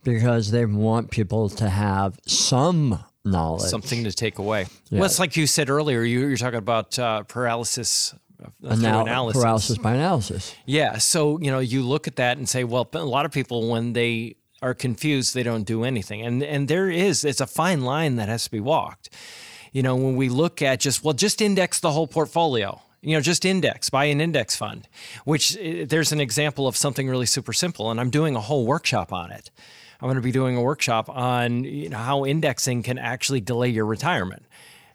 because 0.04 0.50
they 0.50 0.64
want 0.64 1.10
people 1.10 1.48
to 1.48 1.68
have 1.68 2.18
some 2.26 3.04
knowledge. 3.24 3.68
Something 3.68 4.04
to 4.04 4.12
take 4.12 4.38
away. 4.38 4.66
Yeah. 4.90 5.00
Well, 5.00 5.06
it's 5.06 5.18
like 5.18 5.36
you 5.36 5.48
said 5.48 5.70
earlier, 5.70 6.02
you, 6.02 6.20
you're 6.20 6.36
talking 6.36 6.58
about 6.58 6.98
uh, 6.98 7.24
paralysis 7.24 8.14
Anal- 8.64 9.02
analysis. 9.02 9.42
Paralysis 9.42 9.78
by 9.78 9.94
analysis. 9.94 10.54
Yeah. 10.66 10.98
So, 10.98 11.38
you 11.40 11.50
know, 11.50 11.58
you 11.58 11.82
look 11.82 12.06
at 12.06 12.16
that 12.16 12.38
and 12.38 12.48
say, 12.48 12.64
well, 12.64 12.88
a 12.92 12.98
lot 12.98 13.26
of 13.26 13.32
people, 13.32 13.70
when 13.70 13.92
they 13.92 14.36
are 14.62 14.74
confused, 14.74 15.34
they 15.34 15.42
don't 15.42 15.64
do 15.64 15.84
anything. 15.84 16.22
And 16.22 16.42
and 16.42 16.68
there 16.68 16.88
is 16.90 17.24
it's 17.24 17.40
a 17.40 17.46
fine 17.46 17.82
line 17.82 18.16
that 18.16 18.28
has 18.28 18.44
to 18.44 18.50
be 18.50 18.60
walked. 18.60 19.10
You 19.72 19.82
know, 19.82 19.96
when 19.96 20.16
we 20.16 20.28
look 20.28 20.62
at 20.62 20.80
just 20.80 21.02
well, 21.02 21.14
just 21.14 21.40
index 21.40 21.80
the 21.80 21.92
whole 21.92 22.06
portfolio. 22.06 22.80
You 23.04 23.16
know, 23.16 23.20
just 23.20 23.44
index, 23.44 23.90
buy 23.90 24.04
an 24.04 24.20
index 24.20 24.54
fund, 24.54 24.86
which 25.24 25.56
eh, 25.56 25.84
there's 25.88 26.12
an 26.12 26.20
example 26.20 26.68
of 26.68 26.76
something 26.76 27.08
really 27.08 27.26
super 27.26 27.52
simple. 27.52 27.90
And 27.90 28.00
I'm 28.00 28.10
doing 28.10 28.36
a 28.36 28.40
whole 28.40 28.64
workshop 28.64 29.12
on 29.12 29.32
it. 29.32 29.50
I'm 30.00 30.06
going 30.06 30.16
to 30.16 30.22
be 30.22 30.32
doing 30.32 30.56
a 30.56 30.62
workshop 30.62 31.08
on 31.08 31.64
you 31.64 31.88
know, 31.88 31.98
how 31.98 32.24
indexing 32.24 32.84
can 32.84 32.98
actually 32.98 33.40
delay 33.40 33.68
your 33.70 33.86
retirement. 33.86 34.44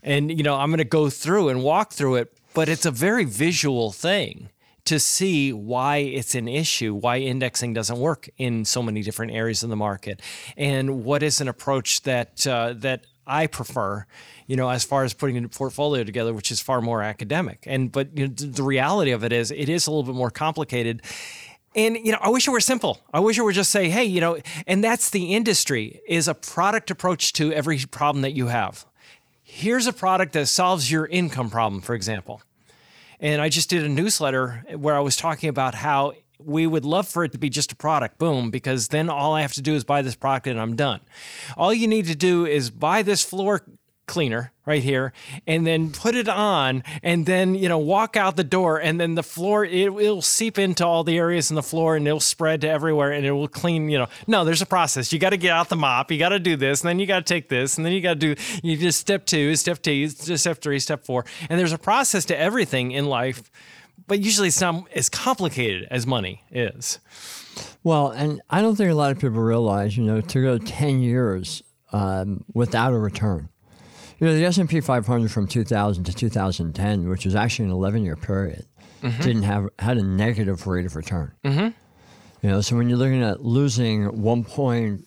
And, 0.03 0.31
you 0.31 0.43
know, 0.43 0.55
I'm 0.55 0.69
going 0.69 0.77
to 0.77 0.85
go 0.85 1.09
through 1.09 1.49
and 1.49 1.63
walk 1.63 1.91
through 1.91 2.15
it, 2.15 2.37
but 2.53 2.69
it's 2.69 2.85
a 2.85 2.91
very 2.91 3.25
visual 3.25 3.91
thing 3.91 4.49
to 4.87 4.99
see 4.99 5.53
why 5.53 5.97
it's 5.97 6.35
an 6.35 6.47
issue, 6.47 6.93
why 6.93 7.17
indexing 7.17 7.73
doesn't 7.73 7.97
work 7.99 8.29
in 8.37 8.65
so 8.65 8.81
many 8.81 9.01
different 9.01 9.33
areas 9.33 9.63
of 9.63 9.69
the 9.69 9.75
market, 9.75 10.21
and 10.55 11.03
what 11.03 11.23
is 11.23 11.39
an 11.41 11.47
approach 11.47 12.01
that 12.03 12.47
uh, 12.47 12.73
that 12.77 13.05
I 13.27 13.47
prefer, 13.47 14.05
you 14.47 14.55
know, 14.55 14.69
as 14.69 14.83
far 14.83 15.03
as 15.03 15.13
putting 15.13 15.43
a 15.43 15.49
portfolio 15.49 16.03
together, 16.03 16.33
which 16.33 16.51
is 16.51 16.61
far 16.61 16.81
more 16.81 17.03
academic. 17.03 17.63
And 17.65 17.91
but 17.91 18.17
you 18.17 18.27
know, 18.27 18.33
the 18.33 18.63
reality 18.63 19.11
of 19.11 19.23
it 19.23 19.33
is, 19.33 19.51
it 19.51 19.69
is 19.69 19.87
a 19.87 19.91
little 19.91 20.03
bit 20.03 20.15
more 20.15 20.31
complicated. 20.31 21.01
And 21.75 21.97
you 21.97 22.13
know, 22.13 22.19
I 22.21 22.29
wish 22.29 22.47
it 22.47 22.51
were 22.51 22.61
simple. 22.61 23.01
I 23.13 23.19
wish 23.19 23.37
it 23.37 23.41
were 23.41 23.51
just 23.51 23.71
say, 23.71 23.89
hey, 23.89 24.05
you 24.05 24.21
know, 24.21 24.37
and 24.65 24.83
that's 24.83 25.09
the 25.09 25.35
industry 25.35 26.01
is 26.07 26.27
a 26.27 26.33
product 26.33 26.89
approach 26.89 27.33
to 27.33 27.51
every 27.51 27.79
problem 27.91 28.21
that 28.21 28.33
you 28.33 28.47
have. 28.47 28.85
Here's 29.43 29.87
a 29.87 29.93
product 29.93 30.33
that 30.33 30.47
solves 30.47 30.91
your 30.91 31.05
income 31.05 31.49
problem, 31.49 31.81
for 31.81 31.93
example. 31.93 32.41
And 33.19 33.41
I 33.41 33.49
just 33.49 33.69
did 33.69 33.83
a 33.83 33.89
newsletter 33.89 34.63
where 34.75 34.95
I 34.95 34.99
was 34.99 35.15
talking 35.15 35.49
about 35.49 35.75
how 35.75 36.13
we 36.39 36.67
would 36.67 36.85
love 36.85 37.07
for 37.07 37.23
it 37.23 37.31
to 37.31 37.37
be 37.37 37.49
just 37.49 37.71
a 37.71 37.75
product, 37.75 38.19
boom, 38.19 38.51
because 38.51 38.89
then 38.89 39.09
all 39.09 39.33
I 39.33 39.41
have 39.41 39.53
to 39.53 39.61
do 39.61 39.73
is 39.73 39.83
buy 39.83 40.01
this 40.03 40.15
product 40.15 40.47
and 40.47 40.59
I'm 40.59 40.75
done. 40.75 41.01
All 41.57 41.73
you 41.73 41.87
need 41.87 42.05
to 42.05 42.15
do 42.15 42.45
is 42.45 42.69
buy 42.69 43.01
this 43.01 43.23
floor 43.23 43.63
cleaner 44.07 44.51
right 44.65 44.81
here 44.81 45.11
and 45.45 45.67
then 45.67 45.91
put 45.91 46.15
it 46.15 46.29
on 46.29 46.81
and 47.03 47.25
then 47.25 47.53
you 47.53 47.67
know 47.67 47.77
walk 47.77 48.15
out 48.15 48.37
the 48.37 48.43
door 48.43 48.79
and 48.79 48.99
then 48.99 49.15
the 49.15 49.23
floor 49.23 49.65
it 49.65 49.93
will 49.93 50.21
seep 50.21 50.57
into 50.57 50.85
all 50.85 51.03
the 51.03 51.17
areas 51.17 51.51
in 51.51 51.55
the 51.55 51.63
floor 51.63 51.95
and 51.95 52.07
it'll 52.07 52.19
spread 52.19 52.61
to 52.61 52.69
everywhere 52.69 53.11
and 53.11 53.25
it 53.25 53.31
will 53.31 53.47
clean 53.47 53.89
you 53.89 53.97
know. 53.97 54.07
No 54.25 54.45
there's 54.45 54.61
a 54.61 54.65
process. 54.65 55.11
You 55.11 55.19
got 55.19 55.31
to 55.31 55.37
get 55.37 55.51
out 55.51 55.69
the 55.69 55.75
mop 55.75 56.11
you 56.11 56.17
got 56.17 56.29
to 56.29 56.39
do 56.39 56.55
this 56.55 56.81
and 56.81 56.89
then 56.89 56.99
you 56.99 57.05
got 57.05 57.25
to 57.25 57.33
take 57.33 57.49
this 57.49 57.77
and 57.77 57.85
then 57.85 57.93
you 57.93 58.01
got 58.01 58.19
to 58.19 58.35
do 58.35 58.41
you 58.63 58.77
just 58.77 58.99
step 58.99 59.25
two 59.25 59.55
step 59.55 59.81
two 59.81 60.07
step 60.07 60.59
three 60.59 60.79
step 60.79 61.05
four. 61.05 61.25
And 61.49 61.59
there's 61.59 61.73
a 61.73 61.77
process 61.77 62.25
to 62.25 62.37
everything 62.37 62.91
in 62.91 63.05
life 63.05 63.51
but 64.07 64.19
usually 64.19 64.47
it's 64.47 64.61
not 64.61 64.85
as 64.95 65.09
complicated 65.09 65.87
as 65.91 66.07
money 66.07 66.43
is. 66.51 66.99
Well, 67.83 68.09
and 68.09 68.41
I 68.49 68.61
don't 68.61 68.75
think 68.75 68.91
a 68.91 68.95
lot 68.95 69.11
of 69.11 69.19
people 69.19 69.41
realize, 69.41 69.97
you 69.97 70.03
know, 70.03 70.21
to 70.21 70.41
go 70.41 70.57
10 70.57 70.99
years 70.99 71.63
um, 71.91 72.43
without 72.53 72.93
a 72.93 72.97
return. 72.97 73.49
You 74.19 74.27
know, 74.27 74.33
the 74.33 74.45
S&P 74.45 74.81
500 74.81 75.31
from 75.31 75.47
2000 75.47 76.03
to 76.05 76.13
2010, 76.13 77.07
which 77.07 77.25
was 77.25 77.35
actually 77.35 77.65
an 77.65 77.71
11-year 77.71 78.15
period, 78.15 78.65
didn't 79.21 79.43
have 79.43 79.69
had 79.79 79.97
a 79.97 80.03
negative 80.03 80.65
rate 80.65 80.85
of 80.85 80.95
return. 80.95 81.33
Mm-hmm. 81.43 81.67
You 82.41 82.49
know, 82.49 82.61
so 82.61 82.75
when 82.75 82.89
you're 82.89 82.97
looking 82.97 83.23
at 83.23 83.43
losing 83.43 84.21
1 84.21 84.43
point, 84.43 85.05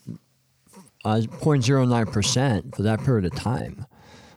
uh, 1.05 1.23
0.09 1.27 2.13
percent 2.13 2.77
for 2.77 2.83
that 2.83 3.03
period 3.03 3.25
of 3.25 3.35
time, 3.35 3.87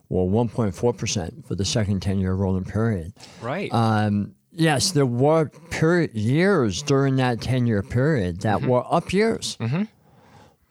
or 0.10 0.27
1.4 0.30 0.98
percent 0.98 1.48
for 1.48 1.56
the 1.56 1.65
second 1.65 2.01
10-year 2.01 2.34
rolling 2.34 2.63
period, 2.63 3.13
right 3.42 3.72
um, 3.74 4.34
yes, 4.51 4.92
there 4.92 5.06
were 5.06 5.50
period 5.72 6.13
years 6.13 6.82
during 6.84 7.18
that 7.18 7.42
ten 7.42 7.65
year 7.68 7.82
period 7.84 8.42
that 8.42 8.62
were 8.62 8.84
up 8.89 9.12
years. 9.12 9.58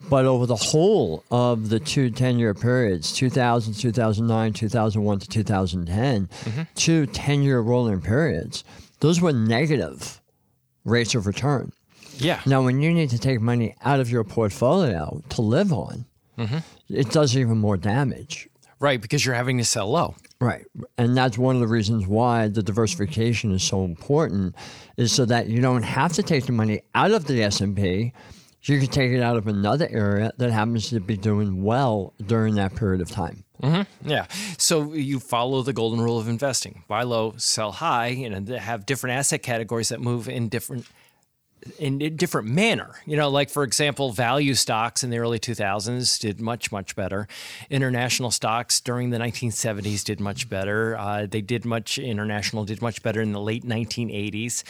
But 0.09 0.25
over 0.25 0.45
the 0.45 0.55
whole 0.55 1.23
of 1.31 1.69
the 1.69 1.79
two 1.79 2.09
10 2.09 2.39
year 2.39 2.53
periods, 2.53 3.11
2000, 3.13 3.73
2009, 3.73 4.53
2001 4.53 5.19
to 5.19 5.27
2010, 5.27 6.29
two 6.75 7.05
10 7.05 7.41
year 7.41 7.59
rolling 7.59 8.01
periods, 8.01 8.63
those 8.99 9.21
were 9.21 9.33
negative 9.33 10.21
rates 10.85 11.15
of 11.15 11.25
return. 11.25 11.71
yeah 12.17 12.41
Now, 12.45 12.63
when 12.63 12.81
you 12.81 12.93
need 12.93 13.09
to 13.11 13.19
take 13.19 13.41
money 13.41 13.75
out 13.83 13.99
of 13.99 14.09
your 14.09 14.23
portfolio 14.23 15.21
to 15.29 15.41
live 15.41 15.73
on, 15.73 16.05
mm-hmm. 16.37 16.57
it 16.89 17.09
does 17.09 17.35
even 17.37 17.57
more 17.57 17.77
damage. 17.77 18.49
right 18.79 19.01
because 19.01 19.25
you're 19.25 19.35
having 19.35 19.57
to 19.57 19.65
sell 19.65 19.89
low 19.89 20.15
Right. 20.43 20.65
And 20.97 21.15
that's 21.15 21.37
one 21.37 21.55
of 21.55 21.61
the 21.61 21.69
reasons 21.69 22.05
why 22.05 22.49
the 22.49 22.61
diversification 22.61 23.53
is 23.53 23.63
so 23.63 23.85
important 23.85 24.55
is 24.97 25.13
so 25.13 25.23
that 25.23 25.47
you 25.47 25.61
don't 25.61 25.83
have 25.83 26.11
to 26.13 26.23
take 26.23 26.47
the 26.47 26.51
money 26.51 26.81
out 26.93 27.11
of 27.11 27.25
the 27.25 27.41
S&P. 27.43 28.11
You 28.63 28.79
can 28.79 28.87
take 28.87 29.11
it 29.11 29.21
out 29.21 29.35
of 29.35 29.47
another 29.47 29.87
area 29.91 30.31
that 30.37 30.51
happens 30.51 30.89
to 30.89 30.99
be 31.01 31.17
doing 31.17 31.63
well 31.63 32.13
during 32.25 32.55
that 32.55 32.75
period 32.75 33.01
of 33.01 33.11
time. 33.11 33.43
Mm-hmm. 33.61 34.09
Yeah. 34.09 34.27
So 34.57 34.93
you 34.93 35.19
follow 35.19 35.61
the 35.63 35.73
golden 35.73 36.01
rule 36.01 36.17
of 36.17 36.27
investing: 36.27 36.83
buy 36.87 37.03
low, 37.03 37.33
sell 37.37 37.71
high, 37.71 38.07
and 38.07 38.47
have 38.47 38.85
different 38.85 39.17
asset 39.17 39.43
categories 39.43 39.89
that 39.89 39.99
move 39.99 40.29
in 40.29 40.49
different 40.49 40.85
in 41.79 42.01
a 42.01 42.09
different 42.09 42.47
manner. 42.47 42.95
You 43.05 43.17
know, 43.17 43.29
like 43.29 43.49
for 43.49 43.63
example, 43.63 44.11
value 44.11 44.53
stocks 44.53 45.03
in 45.03 45.09
the 45.09 45.17
early 45.17 45.39
2000s 45.39 46.19
did 46.19 46.39
much 46.39 46.71
much 46.71 46.95
better. 46.95 47.27
International 47.69 48.31
stocks 48.31 48.79
during 48.81 49.09
the 49.09 49.17
1970s 49.17 50.03
did 50.03 50.19
much 50.19 50.49
better. 50.49 50.97
Uh, 50.97 51.25
they 51.25 51.41
did 51.41 51.65
much 51.65 51.97
international 51.97 52.65
did 52.65 52.81
much 52.81 53.03
better 53.03 53.21
in 53.21 53.31
the 53.31 53.41
late 53.41 53.65
1980s. 53.65 54.63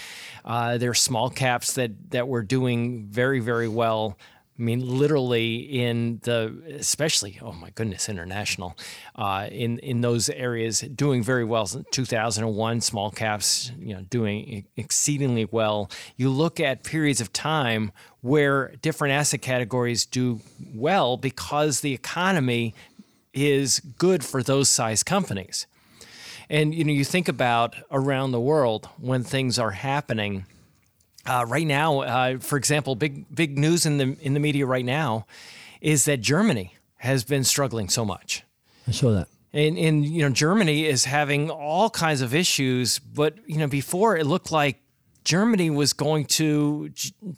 Uh, 0.45 0.77
there 0.77 0.91
are 0.91 0.95
small 0.95 1.29
caps 1.29 1.73
that 1.73 2.11
that 2.11 2.27
were 2.27 2.43
doing 2.43 3.05
very 3.05 3.39
very 3.39 3.67
well 3.67 4.17
I 4.57 4.61
mean, 4.61 4.99
literally 4.99 5.55
in 5.55 6.19
the, 6.23 6.55
especially, 6.77 7.39
oh 7.41 7.53
my 7.53 7.71
goodness, 7.71 8.07
international, 8.07 8.77
uh, 9.15 9.47
in 9.51 9.79
in 9.79 10.01
those 10.01 10.29
areas, 10.29 10.81
doing 10.81 11.23
very 11.23 11.43
well. 11.43 11.65
2001, 11.65 12.81
small 12.81 13.09
caps, 13.09 13.71
you 13.79 13.95
know, 13.95 14.01
doing 14.01 14.65
exceedingly 14.77 15.45
well. 15.45 15.89
You 16.17 16.29
look 16.29 16.59
at 16.59 16.83
periods 16.83 17.19
of 17.19 17.33
time 17.33 17.91
where 18.21 18.75
different 18.83 19.13
asset 19.13 19.41
categories 19.41 20.05
do 20.05 20.39
well 20.73 21.17
because 21.17 21.79
the 21.79 21.93
economy 21.93 22.75
is 23.33 23.79
good 23.79 24.23
for 24.23 24.43
those 24.43 24.69
size 24.69 25.01
companies. 25.01 25.65
And 26.47 26.75
you 26.75 26.83
know, 26.83 26.93
you 26.93 27.03
think 27.03 27.27
about 27.27 27.75
around 27.89 28.31
the 28.31 28.39
world 28.39 28.87
when 28.99 29.23
things 29.23 29.57
are 29.57 29.71
happening. 29.71 30.45
Uh, 31.25 31.45
right 31.47 31.67
now, 31.67 32.01
uh, 32.01 32.39
for 32.39 32.57
example, 32.57 32.95
big 32.95 33.33
big 33.33 33.57
news 33.57 33.85
in 33.85 33.97
the 33.97 34.17
in 34.21 34.33
the 34.33 34.39
media 34.39 34.65
right 34.65 34.85
now 34.85 35.25
is 35.79 36.05
that 36.05 36.21
Germany 36.21 36.75
has 36.97 37.23
been 37.23 37.43
struggling 37.43 37.89
so 37.89 38.03
much. 38.05 38.43
I 38.87 38.91
saw 38.91 39.11
that. 39.11 39.27
And, 39.53 39.77
and 39.77 40.05
you 40.05 40.23
know 40.23 40.29
Germany 40.29 40.85
is 40.85 41.05
having 41.05 41.49
all 41.49 41.89
kinds 41.89 42.21
of 42.21 42.33
issues, 42.33 42.99
but 42.99 43.35
you 43.47 43.57
know 43.57 43.67
before 43.67 44.17
it 44.17 44.25
looked 44.25 44.51
like 44.51 44.81
Germany 45.23 45.69
was 45.69 45.93
going 45.93 46.25
to 46.25 46.91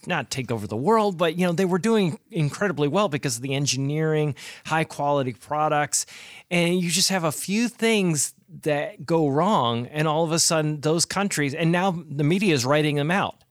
not 0.08 0.32
take 0.32 0.52
over 0.52 0.66
the 0.66 0.76
world, 0.76 1.18
but 1.18 1.38
you 1.38 1.46
know 1.46 1.54
they 1.54 1.66
were 1.66 1.78
doing 1.78 2.20
incredibly 2.32 2.88
well 2.88 3.10
because 3.10 3.38
of 3.38 3.42
the 3.44 3.54
engineering, 3.54 4.36
high 4.66 4.84
quality 4.84 5.34
products, 5.34 6.06
and 6.50 6.80
you 6.80 6.90
just 6.90 7.10
have 7.10 7.24
a 7.24 7.32
few 7.32 7.68
things 7.68 8.34
that 8.64 9.06
go 9.06 9.28
wrong, 9.28 9.86
and 9.88 10.08
all 10.08 10.24
of 10.24 10.32
a 10.32 10.40
sudden 10.40 10.82
those 10.82 11.06
countries, 11.06 11.54
and 11.54 11.72
now 11.72 11.92
the 11.92 12.24
media 12.24 12.54
is 12.54 12.66
writing 12.66 12.96
them 12.96 13.12
out. 13.12 13.44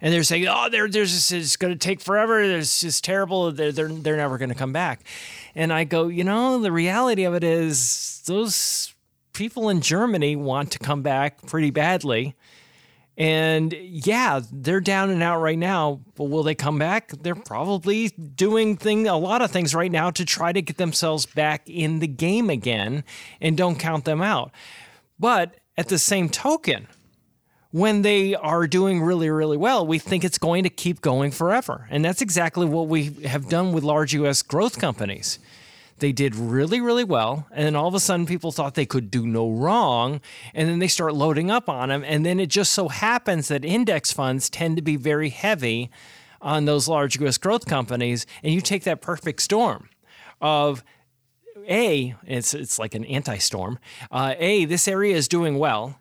And 0.00 0.12
they're 0.12 0.22
saying, 0.22 0.46
"Oh, 0.48 0.68
they're, 0.70 0.88
they're 0.88 1.04
just, 1.04 1.32
it's 1.32 1.56
going 1.56 1.72
to 1.72 1.78
take 1.78 2.00
forever. 2.00 2.40
It's 2.40 2.80
just 2.80 3.04
terrible. 3.04 3.50
They're, 3.52 3.72
they're, 3.72 3.88
they're 3.88 4.16
never 4.16 4.38
going 4.38 4.50
to 4.50 4.54
come 4.54 4.72
back." 4.72 5.00
And 5.54 5.72
I 5.72 5.84
go, 5.84 6.08
you 6.08 6.24
know, 6.24 6.60
the 6.60 6.72
reality 6.72 7.24
of 7.24 7.34
it 7.34 7.42
is 7.42 8.22
those 8.26 8.94
people 9.32 9.68
in 9.68 9.80
Germany 9.80 10.36
want 10.36 10.72
to 10.72 10.78
come 10.78 11.02
back 11.02 11.46
pretty 11.46 11.70
badly. 11.70 12.34
And 13.18 13.72
yeah, 13.72 14.40
they're 14.52 14.80
down 14.80 15.08
and 15.08 15.22
out 15.22 15.40
right 15.40 15.58
now, 15.58 16.00
but 16.16 16.24
will 16.24 16.42
they 16.42 16.54
come 16.54 16.78
back? 16.78 17.12
They're 17.22 17.34
probably 17.34 18.08
doing 18.08 18.76
thing 18.76 19.08
a 19.08 19.16
lot 19.16 19.40
of 19.40 19.50
things 19.50 19.74
right 19.74 19.90
now 19.90 20.10
to 20.10 20.24
try 20.24 20.52
to 20.52 20.60
get 20.60 20.76
themselves 20.76 21.24
back 21.24 21.66
in 21.66 22.00
the 22.00 22.06
game 22.06 22.50
again 22.50 23.04
and 23.40 23.56
don't 23.56 23.78
count 23.78 24.04
them 24.04 24.20
out. 24.20 24.52
But 25.18 25.54
at 25.78 25.88
the 25.88 25.98
same 25.98 26.28
token, 26.28 26.88
when 27.76 28.00
they 28.00 28.34
are 28.34 28.66
doing 28.66 29.02
really, 29.02 29.28
really 29.28 29.58
well, 29.58 29.86
we 29.86 29.98
think 29.98 30.24
it's 30.24 30.38
going 30.38 30.62
to 30.62 30.70
keep 30.70 31.02
going 31.02 31.30
forever. 31.30 31.86
And 31.90 32.02
that's 32.02 32.22
exactly 32.22 32.64
what 32.64 32.88
we 32.88 33.10
have 33.26 33.50
done 33.50 33.72
with 33.72 33.84
large 33.84 34.14
US 34.14 34.40
growth 34.40 34.78
companies. 34.78 35.38
They 35.98 36.10
did 36.10 36.34
really, 36.34 36.80
really 36.80 37.04
well. 37.04 37.46
And 37.50 37.66
then 37.66 37.76
all 37.76 37.86
of 37.86 37.92
a 37.92 38.00
sudden, 38.00 38.24
people 38.24 38.50
thought 38.50 38.76
they 38.76 38.86
could 38.86 39.10
do 39.10 39.26
no 39.26 39.50
wrong. 39.50 40.22
And 40.54 40.70
then 40.70 40.78
they 40.78 40.88
start 40.88 41.12
loading 41.14 41.50
up 41.50 41.68
on 41.68 41.90
them. 41.90 42.02
And 42.02 42.24
then 42.24 42.40
it 42.40 42.48
just 42.48 42.72
so 42.72 42.88
happens 42.88 43.48
that 43.48 43.62
index 43.62 44.10
funds 44.10 44.48
tend 44.48 44.76
to 44.76 44.82
be 44.82 44.96
very 44.96 45.28
heavy 45.28 45.90
on 46.40 46.64
those 46.64 46.88
large 46.88 47.20
US 47.20 47.36
growth 47.36 47.66
companies. 47.66 48.24
And 48.42 48.54
you 48.54 48.62
take 48.62 48.84
that 48.84 49.02
perfect 49.02 49.42
storm 49.42 49.90
of 50.40 50.82
A, 51.68 52.14
it's, 52.26 52.54
it's 52.54 52.78
like 52.78 52.94
an 52.94 53.04
anti 53.04 53.36
storm. 53.36 53.78
Uh, 54.10 54.34
a, 54.38 54.64
this 54.64 54.88
area 54.88 55.14
is 55.14 55.28
doing 55.28 55.58
well. 55.58 55.98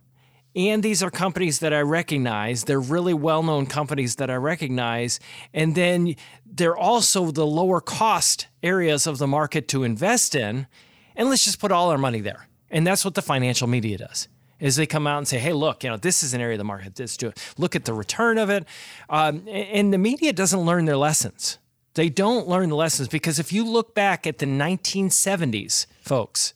And 0.55 0.81
these 0.81 1.03
are 1.03 1.11
companies 1.11 1.59
that 1.59 1.73
I 1.73 1.81
recognize. 1.81 2.63
They're 2.63 2.79
really 2.79 3.13
well 3.13 3.43
known 3.43 3.65
companies 3.65 4.15
that 4.15 4.29
I 4.29 4.35
recognize. 4.35 5.19
And 5.53 5.75
then 5.75 6.15
they're 6.45 6.77
also 6.77 7.31
the 7.31 7.45
lower 7.45 7.81
cost 7.81 8.47
areas 8.63 9.05
of 9.05 9.17
the 9.17 9.27
market 9.27 9.67
to 9.69 9.83
invest 9.83 10.33
in. 10.33 10.67
And 11.15 11.29
let's 11.29 11.43
just 11.43 11.59
put 11.59 11.71
all 11.71 11.91
our 11.91 11.97
money 11.97 12.21
there. 12.21 12.47
And 12.71 12.87
that's 12.87 13.03
what 13.03 13.15
the 13.15 13.21
financial 13.21 13.67
media 13.67 13.97
does. 13.97 14.27
Is 14.59 14.77
they 14.77 14.85
come 14.85 15.05
out 15.05 15.17
and 15.17 15.27
say, 15.27 15.37
"Hey, 15.37 15.51
look, 15.51 15.83
you 15.83 15.89
know, 15.89 15.97
this 15.97 16.23
is 16.23 16.33
an 16.33 16.39
area 16.39 16.55
of 16.55 16.59
the 16.59 16.63
market. 16.63 16.95
This 16.95 17.17
do 17.17 17.27
it. 17.27 17.53
look 17.57 17.75
at 17.75 17.83
the 17.83 17.93
return 17.93 18.37
of 18.37 18.49
it," 18.49 18.65
um, 19.09 19.45
and 19.49 19.91
the 19.91 19.97
media 19.97 20.31
doesn't 20.31 20.61
learn 20.61 20.85
their 20.85 20.95
lessons. 20.95 21.57
They 21.95 22.09
don't 22.09 22.47
learn 22.47 22.69
the 22.69 22.75
lessons 22.75 23.09
because 23.09 23.37
if 23.37 23.51
you 23.51 23.65
look 23.65 23.93
back 23.93 24.25
at 24.25 24.37
the 24.37 24.45
1970s, 24.45 25.87
folks, 25.99 26.53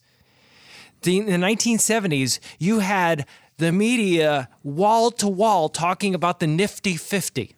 the, 1.02 1.20
the 1.20 1.32
1970s, 1.32 2.38
you 2.58 2.80
had 2.80 3.26
the 3.60 3.70
media 3.72 4.48
wall 4.64 5.10
to 5.12 5.28
wall 5.28 5.68
talking 5.68 6.14
about 6.14 6.40
the 6.40 6.46
nifty 6.46 6.96
50. 6.96 7.54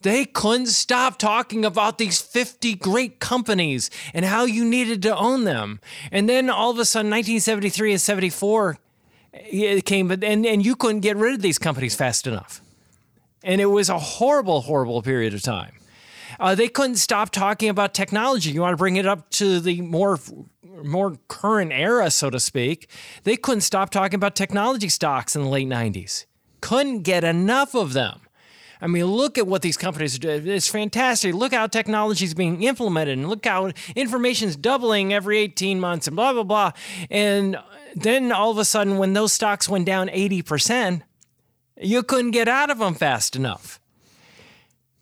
They 0.00 0.24
couldn't 0.24 0.68
stop 0.68 1.18
talking 1.18 1.64
about 1.64 1.98
these 1.98 2.20
50 2.20 2.74
great 2.76 3.18
companies 3.18 3.90
and 4.14 4.24
how 4.24 4.44
you 4.44 4.64
needed 4.64 5.02
to 5.02 5.16
own 5.16 5.44
them. 5.44 5.80
And 6.12 6.28
then 6.28 6.48
all 6.48 6.70
of 6.70 6.78
a 6.78 6.84
sudden, 6.84 7.10
1973 7.10 7.92
and 7.92 8.00
74 8.00 8.78
it 9.32 9.84
came, 9.84 10.10
and, 10.10 10.24
and 10.24 10.64
you 10.64 10.76
couldn't 10.76 11.00
get 11.00 11.16
rid 11.16 11.34
of 11.34 11.42
these 11.42 11.58
companies 11.58 11.94
fast 11.94 12.26
enough. 12.26 12.62
And 13.44 13.60
it 13.60 13.66
was 13.66 13.88
a 13.88 13.98
horrible, 13.98 14.62
horrible 14.62 15.02
period 15.02 15.34
of 15.34 15.42
time. 15.42 15.72
Uh, 16.38 16.54
they 16.54 16.68
couldn't 16.68 16.96
stop 16.96 17.30
talking 17.30 17.68
about 17.68 17.94
technology. 17.94 18.50
You 18.50 18.60
want 18.60 18.72
to 18.72 18.78
bring 18.78 18.96
it 18.96 19.06
up 19.06 19.30
to 19.30 19.60
the 19.60 19.80
more 19.82 20.18
more 20.82 21.16
current 21.28 21.72
era, 21.72 22.10
so 22.10 22.30
to 22.30 22.40
speak. 22.40 22.88
They 23.24 23.36
couldn't 23.36 23.62
stop 23.62 23.90
talking 23.90 24.16
about 24.16 24.34
technology 24.34 24.88
stocks 24.88 25.34
in 25.36 25.42
the 25.42 25.48
late 25.48 25.68
90s. 25.68 26.26
Couldn't 26.60 27.02
get 27.02 27.24
enough 27.24 27.74
of 27.74 27.92
them. 27.92 28.20
I 28.80 28.86
mean, 28.86 29.06
look 29.06 29.38
at 29.38 29.46
what 29.46 29.62
these 29.62 29.76
companies 29.76 30.16
are 30.16 30.18
doing. 30.18 30.46
It's 30.46 30.68
fantastic. 30.68 31.34
Look 31.34 31.52
how 31.52 31.66
technology 31.66 32.24
is 32.24 32.34
being 32.34 32.62
implemented, 32.62 33.18
and 33.18 33.28
look 33.28 33.46
how 33.46 33.72
information 33.94 34.48
is 34.48 34.56
doubling 34.56 35.14
every 35.14 35.38
18 35.38 35.80
months, 35.80 36.06
and 36.06 36.16
blah, 36.16 36.32
blah, 36.32 36.42
blah. 36.42 36.72
And 37.10 37.56
then 37.94 38.32
all 38.32 38.50
of 38.50 38.58
a 38.58 38.64
sudden, 38.64 38.98
when 38.98 39.14
those 39.14 39.32
stocks 39.32 39.68
went 39.68 39.86
down 39.86 40.08
80%, 40.08 41.02
you 41.80 42.02
couldn't 42.02 42.32
get 42.32 42.48
out 42.48 42.70
of 42.70 42.78
them 42.78 42.94
fast 42.94 43.34
enough. 43.34 43.80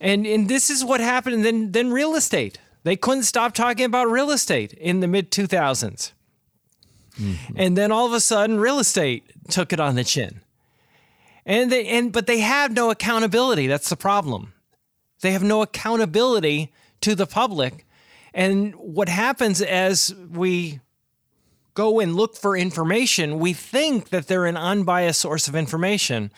And, 0.00 0.26
and 0.26 0.48
this 0.48 0.70
is 0.70 0.84
what 0.84 1.00
happened. 1.00 1.36
And 1.36 1.44
then, 1.44 1.72
then 1.72 1.90
real 1.90 2.14
estate. 2.14 2.58
They 2.84 2.96
couldn't 2.96 3.24
stop 3.24 3.54
talking 3.54 3.86
about 3.86 4.10
real 4.10 4.30
estate 4.30 4.72
in 4.74 5.00
the 5.00 5.08
mid 5.08 5.30
2000s. 5.30 6.12
Mm-hmm. 7.18 7.54
And 7.56 7.76
then 7.76 7.90
all 7.90 8.06
of 8.06 8.12
a 8.12 8.20
sudden, 8.20 8.58
real 8.58 8.78
estate 8.78 9.30
took 9.48 9.72
it 9.72 9.80
on 9.80 9.94
the 9.94 10.04
chin. 10.04 10.40
And 11.46 11.70
they 11.70 11.86
and 11.86 12.12
but 12.12 12.26
they 12.26 12.40
have 12.40 12.72
no 12.72 12.90
accountability. 12.90 13.66
That's 13.66 13.88
the 13.88 13.96
problem. 13.96 14.52
They 15.20 15.32
have 15.32 15.42
no 15.42 15.62
accountability 15.62 16.72
to 17.02 17.14
the 17.14 17.26
public. 17.26 17.86
And 18.32 18.74
what 18.74 19.08
happens 19.08 19.60
as 19.60 20.14
we 20.30 20.80
go 21.74 22.00
and 22.00 22.14
look 22.14 22.36
for 22.36 22.56
information, 22.56 23.38
we 23.38 23.52
think 23.52 24.08
that 24.10 24.26
they're 24.26 24.46
an 24.46 24.56
unbiased 24.56 25.20
source 25.20 25.48
of 25.48 25.54
information 25.54 26.30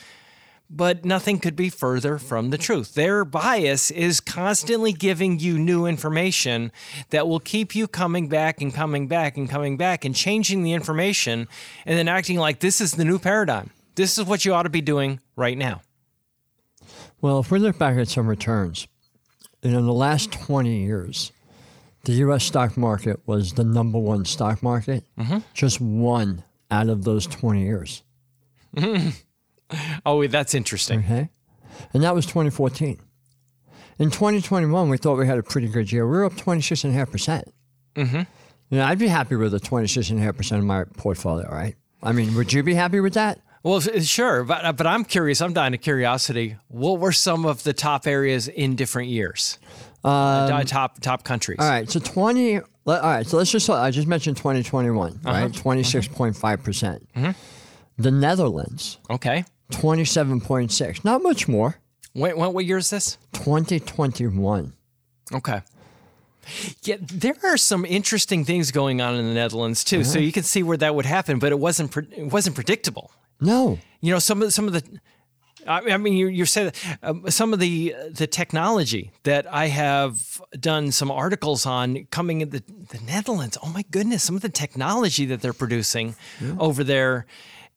but 0.69 1.05
nothing 1.05 1.39
could 1.39 1.57
be 1.57 1.71
further 1.71 2.19
from 2.19 2.51
the 2.51 2.59
truth. 2.59 2.95
Their 2.95 3.25
bias 3.25 3.91
is 3.91 4.21
constantly 4.21 4.93
giving 4.93 5.39
you 5.39 5.59
new 5.59 5.87
information 5.87 6.73
that 7.11 7.29
will 7.29 7.41
keep 7.41 7.75
you 7.75 7.87
coming 7.87 8.29
back 8.29 8.61
and 8.61 8.75
coming 8.75 9.07
back 9.07 9.37
and 9.37 9.49
coming 9.49 9.77
back 9.77 10.05
and 10.05 10.15
changing 10.15 10.63
the 10.63 10.73
information 10.73 11.49
and 11.85 11.99
then 11.99 12.09
acting 12.09 12.39
like 12.39 12.61
this 12.61 12.81
is 12.81 12.93
the 12.93 13.05
new 13.05 13.19
paradigm. 13.19 13.71
This 13.95 14.19
is 14.19 14.25
what 14.25 14.45
you 14.45 14.55
ought 14.55 14.65
to 14.65 14.71
be 14.71 14.81
doing 14.81 15.21
right 15.37 15.57
now. 15.57 15.83
Well, 17.21 17.39
if 17.39 17.51
we 17.51 17.59
look 17.59 17.79
back 17.79 17.97
at 17.97 18.09
some 18.09 18.27
returns, 18.27 18.87
in 19.63 19.73
the 19.73 19.93
last 19.93 20.33
20 20.33 20.83
years, 20.83 21.33
the 22.05 22.13
U.S. 22.13 22.45
stock 22.45 22.77
market 22.77 23.21
was 23.27 23.55
the 23.55 23.65
number 23.65 23.99
one 23.99 24.25
stock 24.25 24.63
market, 24.63 25.05
mm-hmm. 25.19 25.39
just 25.55 25.81
one 25.81 26.45
out 26.71 26.89
of 26.89 27.05
those 27.05 27.27
20 27.27 27.63
years. 27.63 28.03
Oh, 30.07 30.27
that's 30.27 30.55
interesting. 30.55 31.01
Okay. 31.01 31.29
And 31.93 32.03
that 32.03 32.15
was 32.15 32.27
2014. 32.27 33.01
In 33.99 34.11
2021, 34.11 34.89
we 34.89 34.97
thought 34.99 35.17
we 35.19 35.27
had 35.27 35.39
a 35.39 35.43
pretty 35.43 35.69
good 35.69 35.91
year. 35.91 36.07
We 36.07 36.19
were 36.19 36.25
up 36.25 36.35
26.5%. 36.35 37.45
Mm-hmm. 37.97 38.17
You 38.71 38.79
know, 38.79 38.85
I'd 38.85 38.99
be 38.99 39.09
happy 39.09 39.37
with 39.37 39.55
a 39.55 39.59
26.5% 39.59 40.59
of 40.59 40.65
my 40.65 40.85
portfolio, 40.85 41.49
right? 41.51 41.77
I 42.03 42.13
mean, 42.13 42.35
would 42.35 42.53
you 42.53 42.63
be 42.63 42.75
happy 42.75 43.01
with 43.01 43.15
that? 43.15 43.41
Well, 43.63 43.81
sure, 43.81 44.45
but 44.45 44.65
uh, 44.65 44.73
but 44.73 44.87
I'm 44.87 45.05
curious. 45.05 45.41
I'm 45.41 45.53
dying 45.53 45.75
of 45.75 45.81
curiosity. 45.81 46.57
What 46.69 47.01
were 47.01 47.11
some 47.11 47.45
of 47.45 47.65
the 47.65 47.73
top 47.73 48.07
areas 48.07 48.47
in 48.47 48.77
different 48.77 49.09
years? 49.09 49.59
Um, 50.05 50.13
uh, 50.13 50.63
top 50.63 51.01
top 51.01 51.25
countries. 51.25 51.59
All 51.59 51.69
right, 51.69 51.91
so 51.91 51.99
20. 51.99 52.61
All 52.61 52.65
right, 52.87 53.27
so 53.27 53.39
let's 53.39 53.51
just. 53.51 53.69
I 53.69 53.91
just 53.91 54.07
mentioned 54.07 54.37
2021, 54.37 55.21
uh-huh. 55.25 55.33
right? 55.33 55.51
26.5 55.51 56.63
percent. 56.63 57.09
Mm-hmm. 57.15 57.33
The 58.01 58.11
Netherlands. 58.13 58.99
Okay. 59.11 59.45
27.6. 59.73 61.05
Not 61.05 61.23
much 61.23 61.49
more. 61.49 61.77
Wait, 62.15 62.37
what, 62.37 62.55
what 62.55 62.65
year 62.65 62.79
is 62.79 62.91
this? 62.91 63.19
2021. 63.33 64.73
Okay. 65.35 65.63
Yeah, 66.83 66.97
there 67.01 67.35
are 67.45 67.57
some 67.57 67.85
interesting 67.85 68.45
things 68.45 68.71
going 68.71 69.01
on 69.01 69.17
in 69.17 69.27
the 69.27 69.35
Netherlands 69.35 69.83
too. 69.83 70.01
Uh-huh. 70.01 70.05
So 70.05 70.19
you 70.19 70.33
can 70.33 70.45
see 70.45 70.63
where 70.63 70.77
that 70.77 70.95
would 70.95 71.07
happen, 71.07 71.39
but 71.39 71.51
it 71.51 71.59
wasn't 71.59 71.91
pre- 71.91 72.09
it 72.17 72.33
wasn't 72.33 72.55
predictable. 72.55 73.11
No. 73.41 73.79
You 74.01 74.13
know, 74.13 74.21
some 74.21 74.43
of 74.43 74.53
some 74.53 74.69
of 74.69 74.73
the 74.73 74.83
I 75.67 75.97
mean, 75.97 76.15
you, 76.15 76.29
you 76.29 76.47
said 76.47 76.75
um, 77.03 77.25
some 77.29 77.53
of 77.53 77.59
the 77.59 77.95
the 78.11 78.27
technology 78.27 79.11
that 79.25 79.53
I 79.53 79.67
have 79.67 80.41
done 80.59 80.93
some 80.93 81.11
articles 81.11 81.67
on 81.67 82.07
coming 82.11 82.41
in 82.41 82.51
the, 82.51 82.63
the 82.91 83.01
Netherlands. 83.05 83.59
Oh 83.63 83.69
my 83.69 83.83
goodness, 83.91 84.23
some 84.23 84.37
of 84.37 84.43
the 84.43 84.49
technology 84.49 85.27
that 85.27 85.41
they're 85.41 85.53
producing 85.53 86.15
yeah. 86.41 86.55
over 86.59 86.85
there 86.85 87.27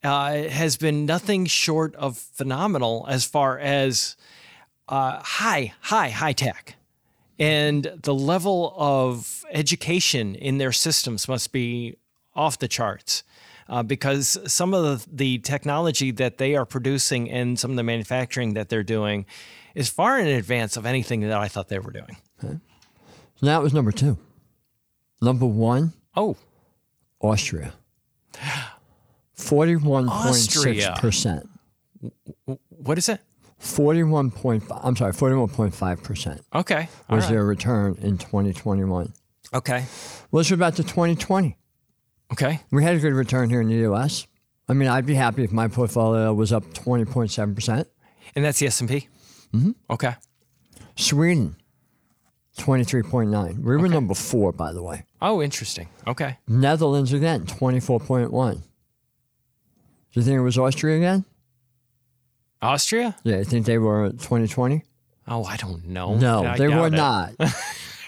uh, 0.02 0.32
has 0.32 0.76
been 0.76 1.04
nothing 1.04 1.46
short 1.46 1.94
of 1.96 2.16
phenomenal 2.16 3.06
as 3.08 3.24
far 3.24 3.58
as 3.58 4.16
uh, 4.88 5.20
high, 5.20 5.72
high, 5.80 6.08
high 6.08 6.32
tech. 6.32 6.76
And 7.38 7.90
the 8.02 8.14
level 8.14 8.74
of 8.76 9.44
education 9.50 10.34
in 10.34 10.58
their 10.58 10.72
systems 10.72 11.28
must 11.28 11.52
be 11.52 11.96
off 12.34 12.58
the 12.58 12.68
charts. 12.68 13.22
Uh, 13.68 13.84
because 13.84 14.36
some 14.52 14.74
of 14.74 14.82
the, 14.82 15.08
the, 15.12 15.38
technology 15.38 16.10
that 16.10 16.38
they 16.38 16.56
are 16.56 16.66
producing 16.66 17.30
and 17.30 17.56
some 17.56 17.70
of 17.70 17.76
the 17.76 17.84
manufacturing 17.84 18.54
that 18.54 18.68
they're 18.68 18.82
doing 18.82 19.24
is 19.76 19.88
far 19.88 20.18
in 20.18 20.26
advance 20.26 20.76
of 20.76 20.84
anything 20.84 21.20
that 21.20 21.38
I 21.38 21.46
thought 21.46 21.68
they 21.68 21.78
were 21.78 21.92
doing. 21.92 22.16
Okay. 22.42 22.58
So 23.36 23.46
that 23.46 23.62
was 23.62 23.72
number 23.72 23.92
two. 23.92 24.18
Number 25.22 25.46
one. 25.46 25.92
Oh, 26.16 26.36
Austria. 27.20 27.74
41.6%. 29.40 31.48
What 32.68 32.98
is 32.98 33.08
it? 33.08 33.20
41.5, 33.60 34.80
I'm 34.82 34.96
sorry, 34.96 35.12
41.5%. 35.12 36.40
Okay. 36.54 36.88
was 37.08 37.24
right. 37.24 37.30
their 37.30 37.44
return 37.44 37.98
in 38.00 38.16
2021. 38.16 39.12
Okay. 39.52 39.84
Well, 40.30 40.40
let's 40.40 40.50
back 40.50 40.76
to 40.76 40.82
2020. 40.82 41.56
Okay. 42.32 42.60
We 42.70 42.84
had 42.84 42.96
a 42.96 43.00
good 43.00 43.12
return 43.12 43.50
here 43.50 43.60
in 43.60 43.68
the 43.68 43.90
US. 43.90 44.26
I 44.68 44.72
mean, 44.72 44.88
I'd 44.88 45.04
be 45.04 45.14
happy 45.14 45.44
if 45.44 45.52
my 45.52 45.68
portfolio 45.68 46.32
was 46.32 46.52
up 46.52 46.64
20.7%. 46.72 47.84
And 48.36 48.44
that's 48.44 48.60
the 48.60 48.68
S&P? 48.68 49.08
Mm-hmm. 49.52 49.72
Okay. 49.90 50.14
Sweden, 50.96 51.56
23.9. 52.58 53.58
We 53.58 53.62
were 53.62 53.80
okay. 53.80 53.88
number 53.88 54.14
four, 54.14 54.52
by 54.52 54.72
the 54.72 54.82
way. 54.82 55.04
Oh, 55.20 55.42
interesting. 55.42 55.88
Okay. 56.06 56.38
Netherlands 56.46 57.12
again, 57.12 57.46
24.1. 57.46 58.62
Do 60.12 60.20
you 60.20 60.24
think 60.24 60.36
it 60.36 60.40
was 60.42 60.58
Austria 60.58 60.96
again? 60.96 61.24
Austria? 62.62 63.16
Yeah, 63.24 63.38
I 63.38 63.44
think 63.44 63.64
they 63.66 63.78
were 63.78 64.10
2020. 64.10 64.82
Oh, 65.28 65.44
I 65.44 65.56
don't 65.56 65.86
know. 65.86 66.16
No, 66.16 66.44
I 66.44 66.56
they 66.56 66.68
were 66.68 66.88
it. 66.88 66.92
not. 66.92 67.32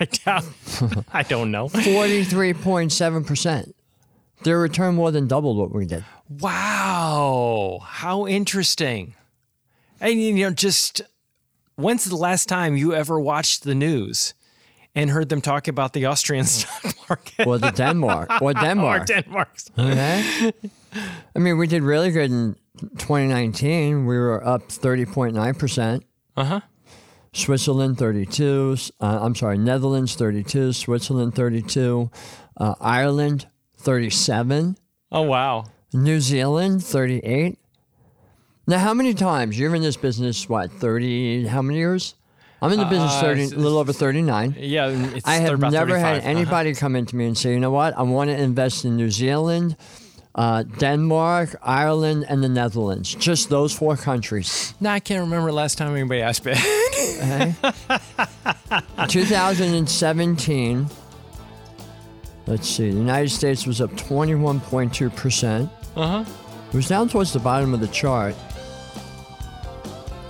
I 0.00 0.04
doubt. 0.06 0.44
I 1.12 1.22
don't 1.22 1.50
know. 1.52 1.68
43.7%. 1.68 3.72
Their 4.42 4.58
return 4.58 4.96
more 4.96 5.12
than 5.12 5.28
doubled 5.28 5.56
what 5.56 5.72
we 5.72 5.86
did. 5.86 6.04
Wow. 6.28 7.78
How 7.84 8.26
interesting. 8.26 9.14
And, 10.00 10.20
you 10.20 10.34
know, 10.34 10.50
just 10.50 11.02
when's 11.76 12.04
the 12.06 12.16
last 12.16 12.48
time 12.48 12.76
you 12.76 12.92
ever 12.94 13.20
watched 13.20 13.62
the 13.62 13.74
news 13.74 14.34
and 14.96 15.10
heard 15.10 15.28
them 15.28 15.40
talk 15.40 15.68
about 15.68 15.92
the 15.92 16.06
Austrian 16.06 16.44
stock 16.46 16.96
market? 17.08 17.46
Or 17.46 17.58
the 17.58 17.70
Denmark. 17.70 18.42
Or 18.42 18.52
Denmark. 18.52 19.02
or 19.02 19.04
Denmark. 19.04 19.50
Okay. 19.78 20.52
I 20.94 21.38
mean, 21.38 21.58
we 21.58 21.66
did 21.66 21.82
really 21.82 22.10
good 22.10 22.30
in 22.30 22.56
2019. 22.80 24.06
We 24.06 24.16
were 24.16 24.46
up 24.46 24.68
30.9%. 24.68 26.02
Uh 26.36 26.44
huh. 26.44 26.60
Switzerland 27.34 27.98
32. 27.98 28.76
Uh, 29.00 29.18
I'm 29.22 29.34
sorry, 29.34 29.58
Netherlands 29.58 30.14
32. 30.16 30.72
Switzerland 30.72 31.34
32. 31.34 32.10
Uh, 32.56 32.74
Ireland 32.80 33.46
37. 33.78 34.76
Oh, 35.10 35.22
wow. 35.22 35.64
New 35.92 36.20
Zealand 36.20 36.84
38. 36.84 37.58
Now, 38.66 38.78
how 38.78 38.94
many 38.94 39.14
times? 39.14 39.58
You're 39.58 39.74
in 39.74 39.82
this 39.82 39.96
business, 39.96 40.48
what, 40.48 40.70
30, 40.70 41.46
how 41.46 41.62
many 41.62 41.78
years? 41.78 42.14
I'm 42.60 42.70
in 42.70 42.78
the 42.78 42.84
business 42.84 43.12
uh, 43.14 43.20
30, 43.20 43.42
a 43.42 43.48
little 43.58 43.78
over 43.78 43.92
39. 43.92 44.54
Yeah, 44.58 44.86
I 45.24 45.36
have 45.36 45.58
never 45.58 45.98
had 45.98 46.18
uh-huh. 46.18 46.28
anybody 46.28 46.70
uh-huh. 46.70 46.80
come 46.80 46.94
into 46.94 47.16
me 47.16 47.26
and 47.26 47.36
say, 47.36 47.52
you 47.54 47.60
know 47.60 47.72
what, 47.72 47.98
I 47.98 48.02
want 48.02 48.30
to 48.30 48.40
invest 48.40 48.84
in 48.84 48.96
New 48.96 49.10
Zealand, 49.10 49.76
uh, 50.34 50.62
Denmark, 50.62 51.56
Ireland, 51.62 52.24
and 52.28 52.42
the 52.42 52.48
Netherlands. 52.48 53.14
Just 53.14 53.48
those 53.50 53.72
four 53.72 53.96
countries. 53.96 54.74
No, 54.80 54.90
I 54.90 55.00
can't 55.00 55.20
remember 55.20 55.52
last 55.52 55.78
time 55.78 55.94
anybody 55.94 56.22
asked 56.22 56.44
me. 56.44 56.52
okay. 57.22 57.54
2017. 59.08 60.86
Let's 62.46 62.68
see. 62.68 62.90
The 62.90 62.96
United 62.96 63.30
States 63.30 63.66
was 63.66 63.80
up 63.80 63.90
21.2 63.92 65.14
percent. 65.14 65.70
Uh 65.94 66.22
huh. 66.22 66.32
It 66.68 66.76
was 66.76 66.88
down 66.88 67.08
towards 67.08 67.32
the 67.32 67.38
bottom 67.38 67.74
of 67.74 67.80
the 67.80 67.88
chart. 67.88 68.34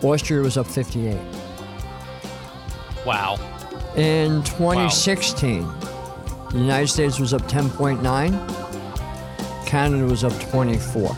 Austria 0.03 0.43
was 0.43 0.57
up 0.57 0.67
58. 0.67 1.17
Wow. 3.07 3.37
In 3.97 4.43
2016, 4.43 5.63
the 6.51 6.59
United 6.59 6.89
States 6.89 7.21
was 7.21 7.33
up 7.33 7.43
10.9, 7.43 8.01
Canada 9.73 10.05
was 10.05 10.23
up 10.23 10.39
24. 10.39 11.17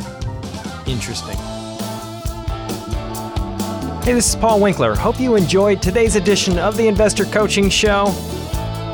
Interesting. 0.86 1.36
Hey, 4.04 4.12
this 4.12 4.28
is 4.28 4.36
Paul 4.36 4.60
Winkler. 4.60 4.94
Hope 4.94 5.18
you 5.18 5.34
enjoyed 5.34 5.82
today's 5.82 6.14
edition 6.14 6.56
of 6.60 6.76
the 6.76 6.86
Investor 6.86 7.24
Coaching 7.24 7.68
Show. 7.68 8.14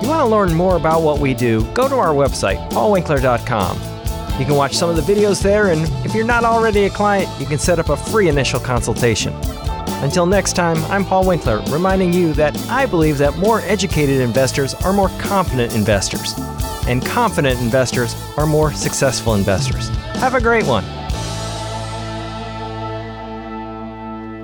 You 0.01 0.09
want 0.09 0.21
to 0.23 0.25
learn 0.25 0.55
more 0.55 0.77
about 0.77 1.03
what 1.03 1.19
we 1.19 1.35
do? 1.35 1.63
Go 1.75 1.91
to 1.91 1.97
our 1.97 2.15
website, 2.15 2.71
paulwinkler.com. 2.71 3.77
You 4.41 4.47
can 4.47 4.55
watch 4.55 4.79
some 4.79 4.89
of 4.89 4.97
the 4.97 5.03
videos 5.03 5.43
there, 5.43 5.73
and 5.73 5.83
if 6.07 6.15
you're 6.15 6.25
not 6.25 6.45
already 6.45 6.85
a 6.85 6.91
client, 6.91 7.29
you 7.39 7.45
can 7.45 7.59
set 7.59 7.79
up 7.79 7.91
a 7.91 7.99
free 7.99 8.31
initial 8.31 8.61
consultation. 8.61 9.35
Until 10.03 10.25
next 10.25 10.55
time, 10.55 10.79
I'm 10.85 11.05
Paul 11.05 11.27
Winkler, 11.27 11.61
reminding 11.69 12.15
you 12.15 12.33
that 12.33 12.59
I 12.71 12.87
believe 12.87 13.19
that 13.19 13.37
more 13.37 13.61
educated 13.61 14.23
investors 14.23 14.73
are 14.73 14.95
more 14.95 15.11
confident 15.19 15.75
investors, 15.75 16.33
and 16.87 17.05
confident 17.05 17.61
investors 17.61 18.15
are 18.37 18.47
more 18.47 18.73
successful 18.73 19.35
investors. 19.35 19.89
Have 20.17 20.35
a 20.35 20.41
great 20.41 20.67
one. 20.67 20.85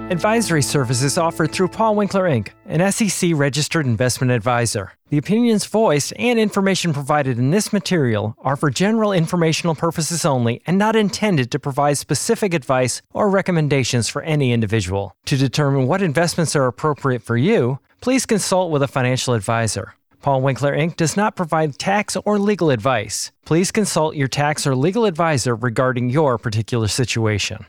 Advisory 0.09 0.63
services 0.63 1.19
offered 1.19 1.51
through 1.51 1.67
Paul 1.67 1.97
Winkler 1.97 2.31
Inc., 2.31 2.51
an 2.67 2.93
SEC 2.93 3.33
registered 3.35 3.87
investment 3.87 4.31
advisor. 4.31 4.93
The 5.09 5.19
opinions 5.19 5.67
voiced 5.67 6.13
and 6.17 6.39
information 6.39 6.93
provided 6.93 7.39
in 7.39 7.51
this 7.51 7.73
material 7.73 8.37
are 8.39 8.55
for 8.55 8.71
general 8.71 9.13
informational 9.13 9.75
purposes 9.75 10.25
only 10.25 10.63
and 10.65 10.79
not 10.79 10.95
intended 10.95 11.51
to 11.51 11.59
provide 11.59 11.99
specific 11.99 12.55
advice 12.55 13.03
or 13.13 13.29
recommendations 13.29 14.09
for 14.09 14.23
any 14.23 14.53
individual. 14.53 15.17
To 15.25 15.37
determine 15.37 15.89
what 15.89 16.03
investments 16.03 16.55
are 16.55 16.67
appropriate 16.67 17.25
for 17.25 17.37
you, 17.37 17.81
please 18.01 18.27
consult 18.27 18.71
with 18.71 18.85
a 18.85 18.89
financial 18.89 19.35
advisor. 19.35 19.95
Paul 20.23 20.43
Winkler 20.43 20.75
Inc. 20.77 20.97
does 20.97 21.17
not 21.17 21.37
provide 21.37 21.79
tax 21.79 22.17
or 22.25 22.39
legal 22.39 22.71
advice. 22.71 23.33
Please 23.45 23.71
consult 23.71 24.17
your 24.17 24.29
tax 24.29 24.67
or 24.67 24.75
legal 24.75 25.05
advisor 25.05 25.55
regarding 25.55 26.11
your 26.11 26.39
particular 26.39 26.89
situation. 26.89 27.67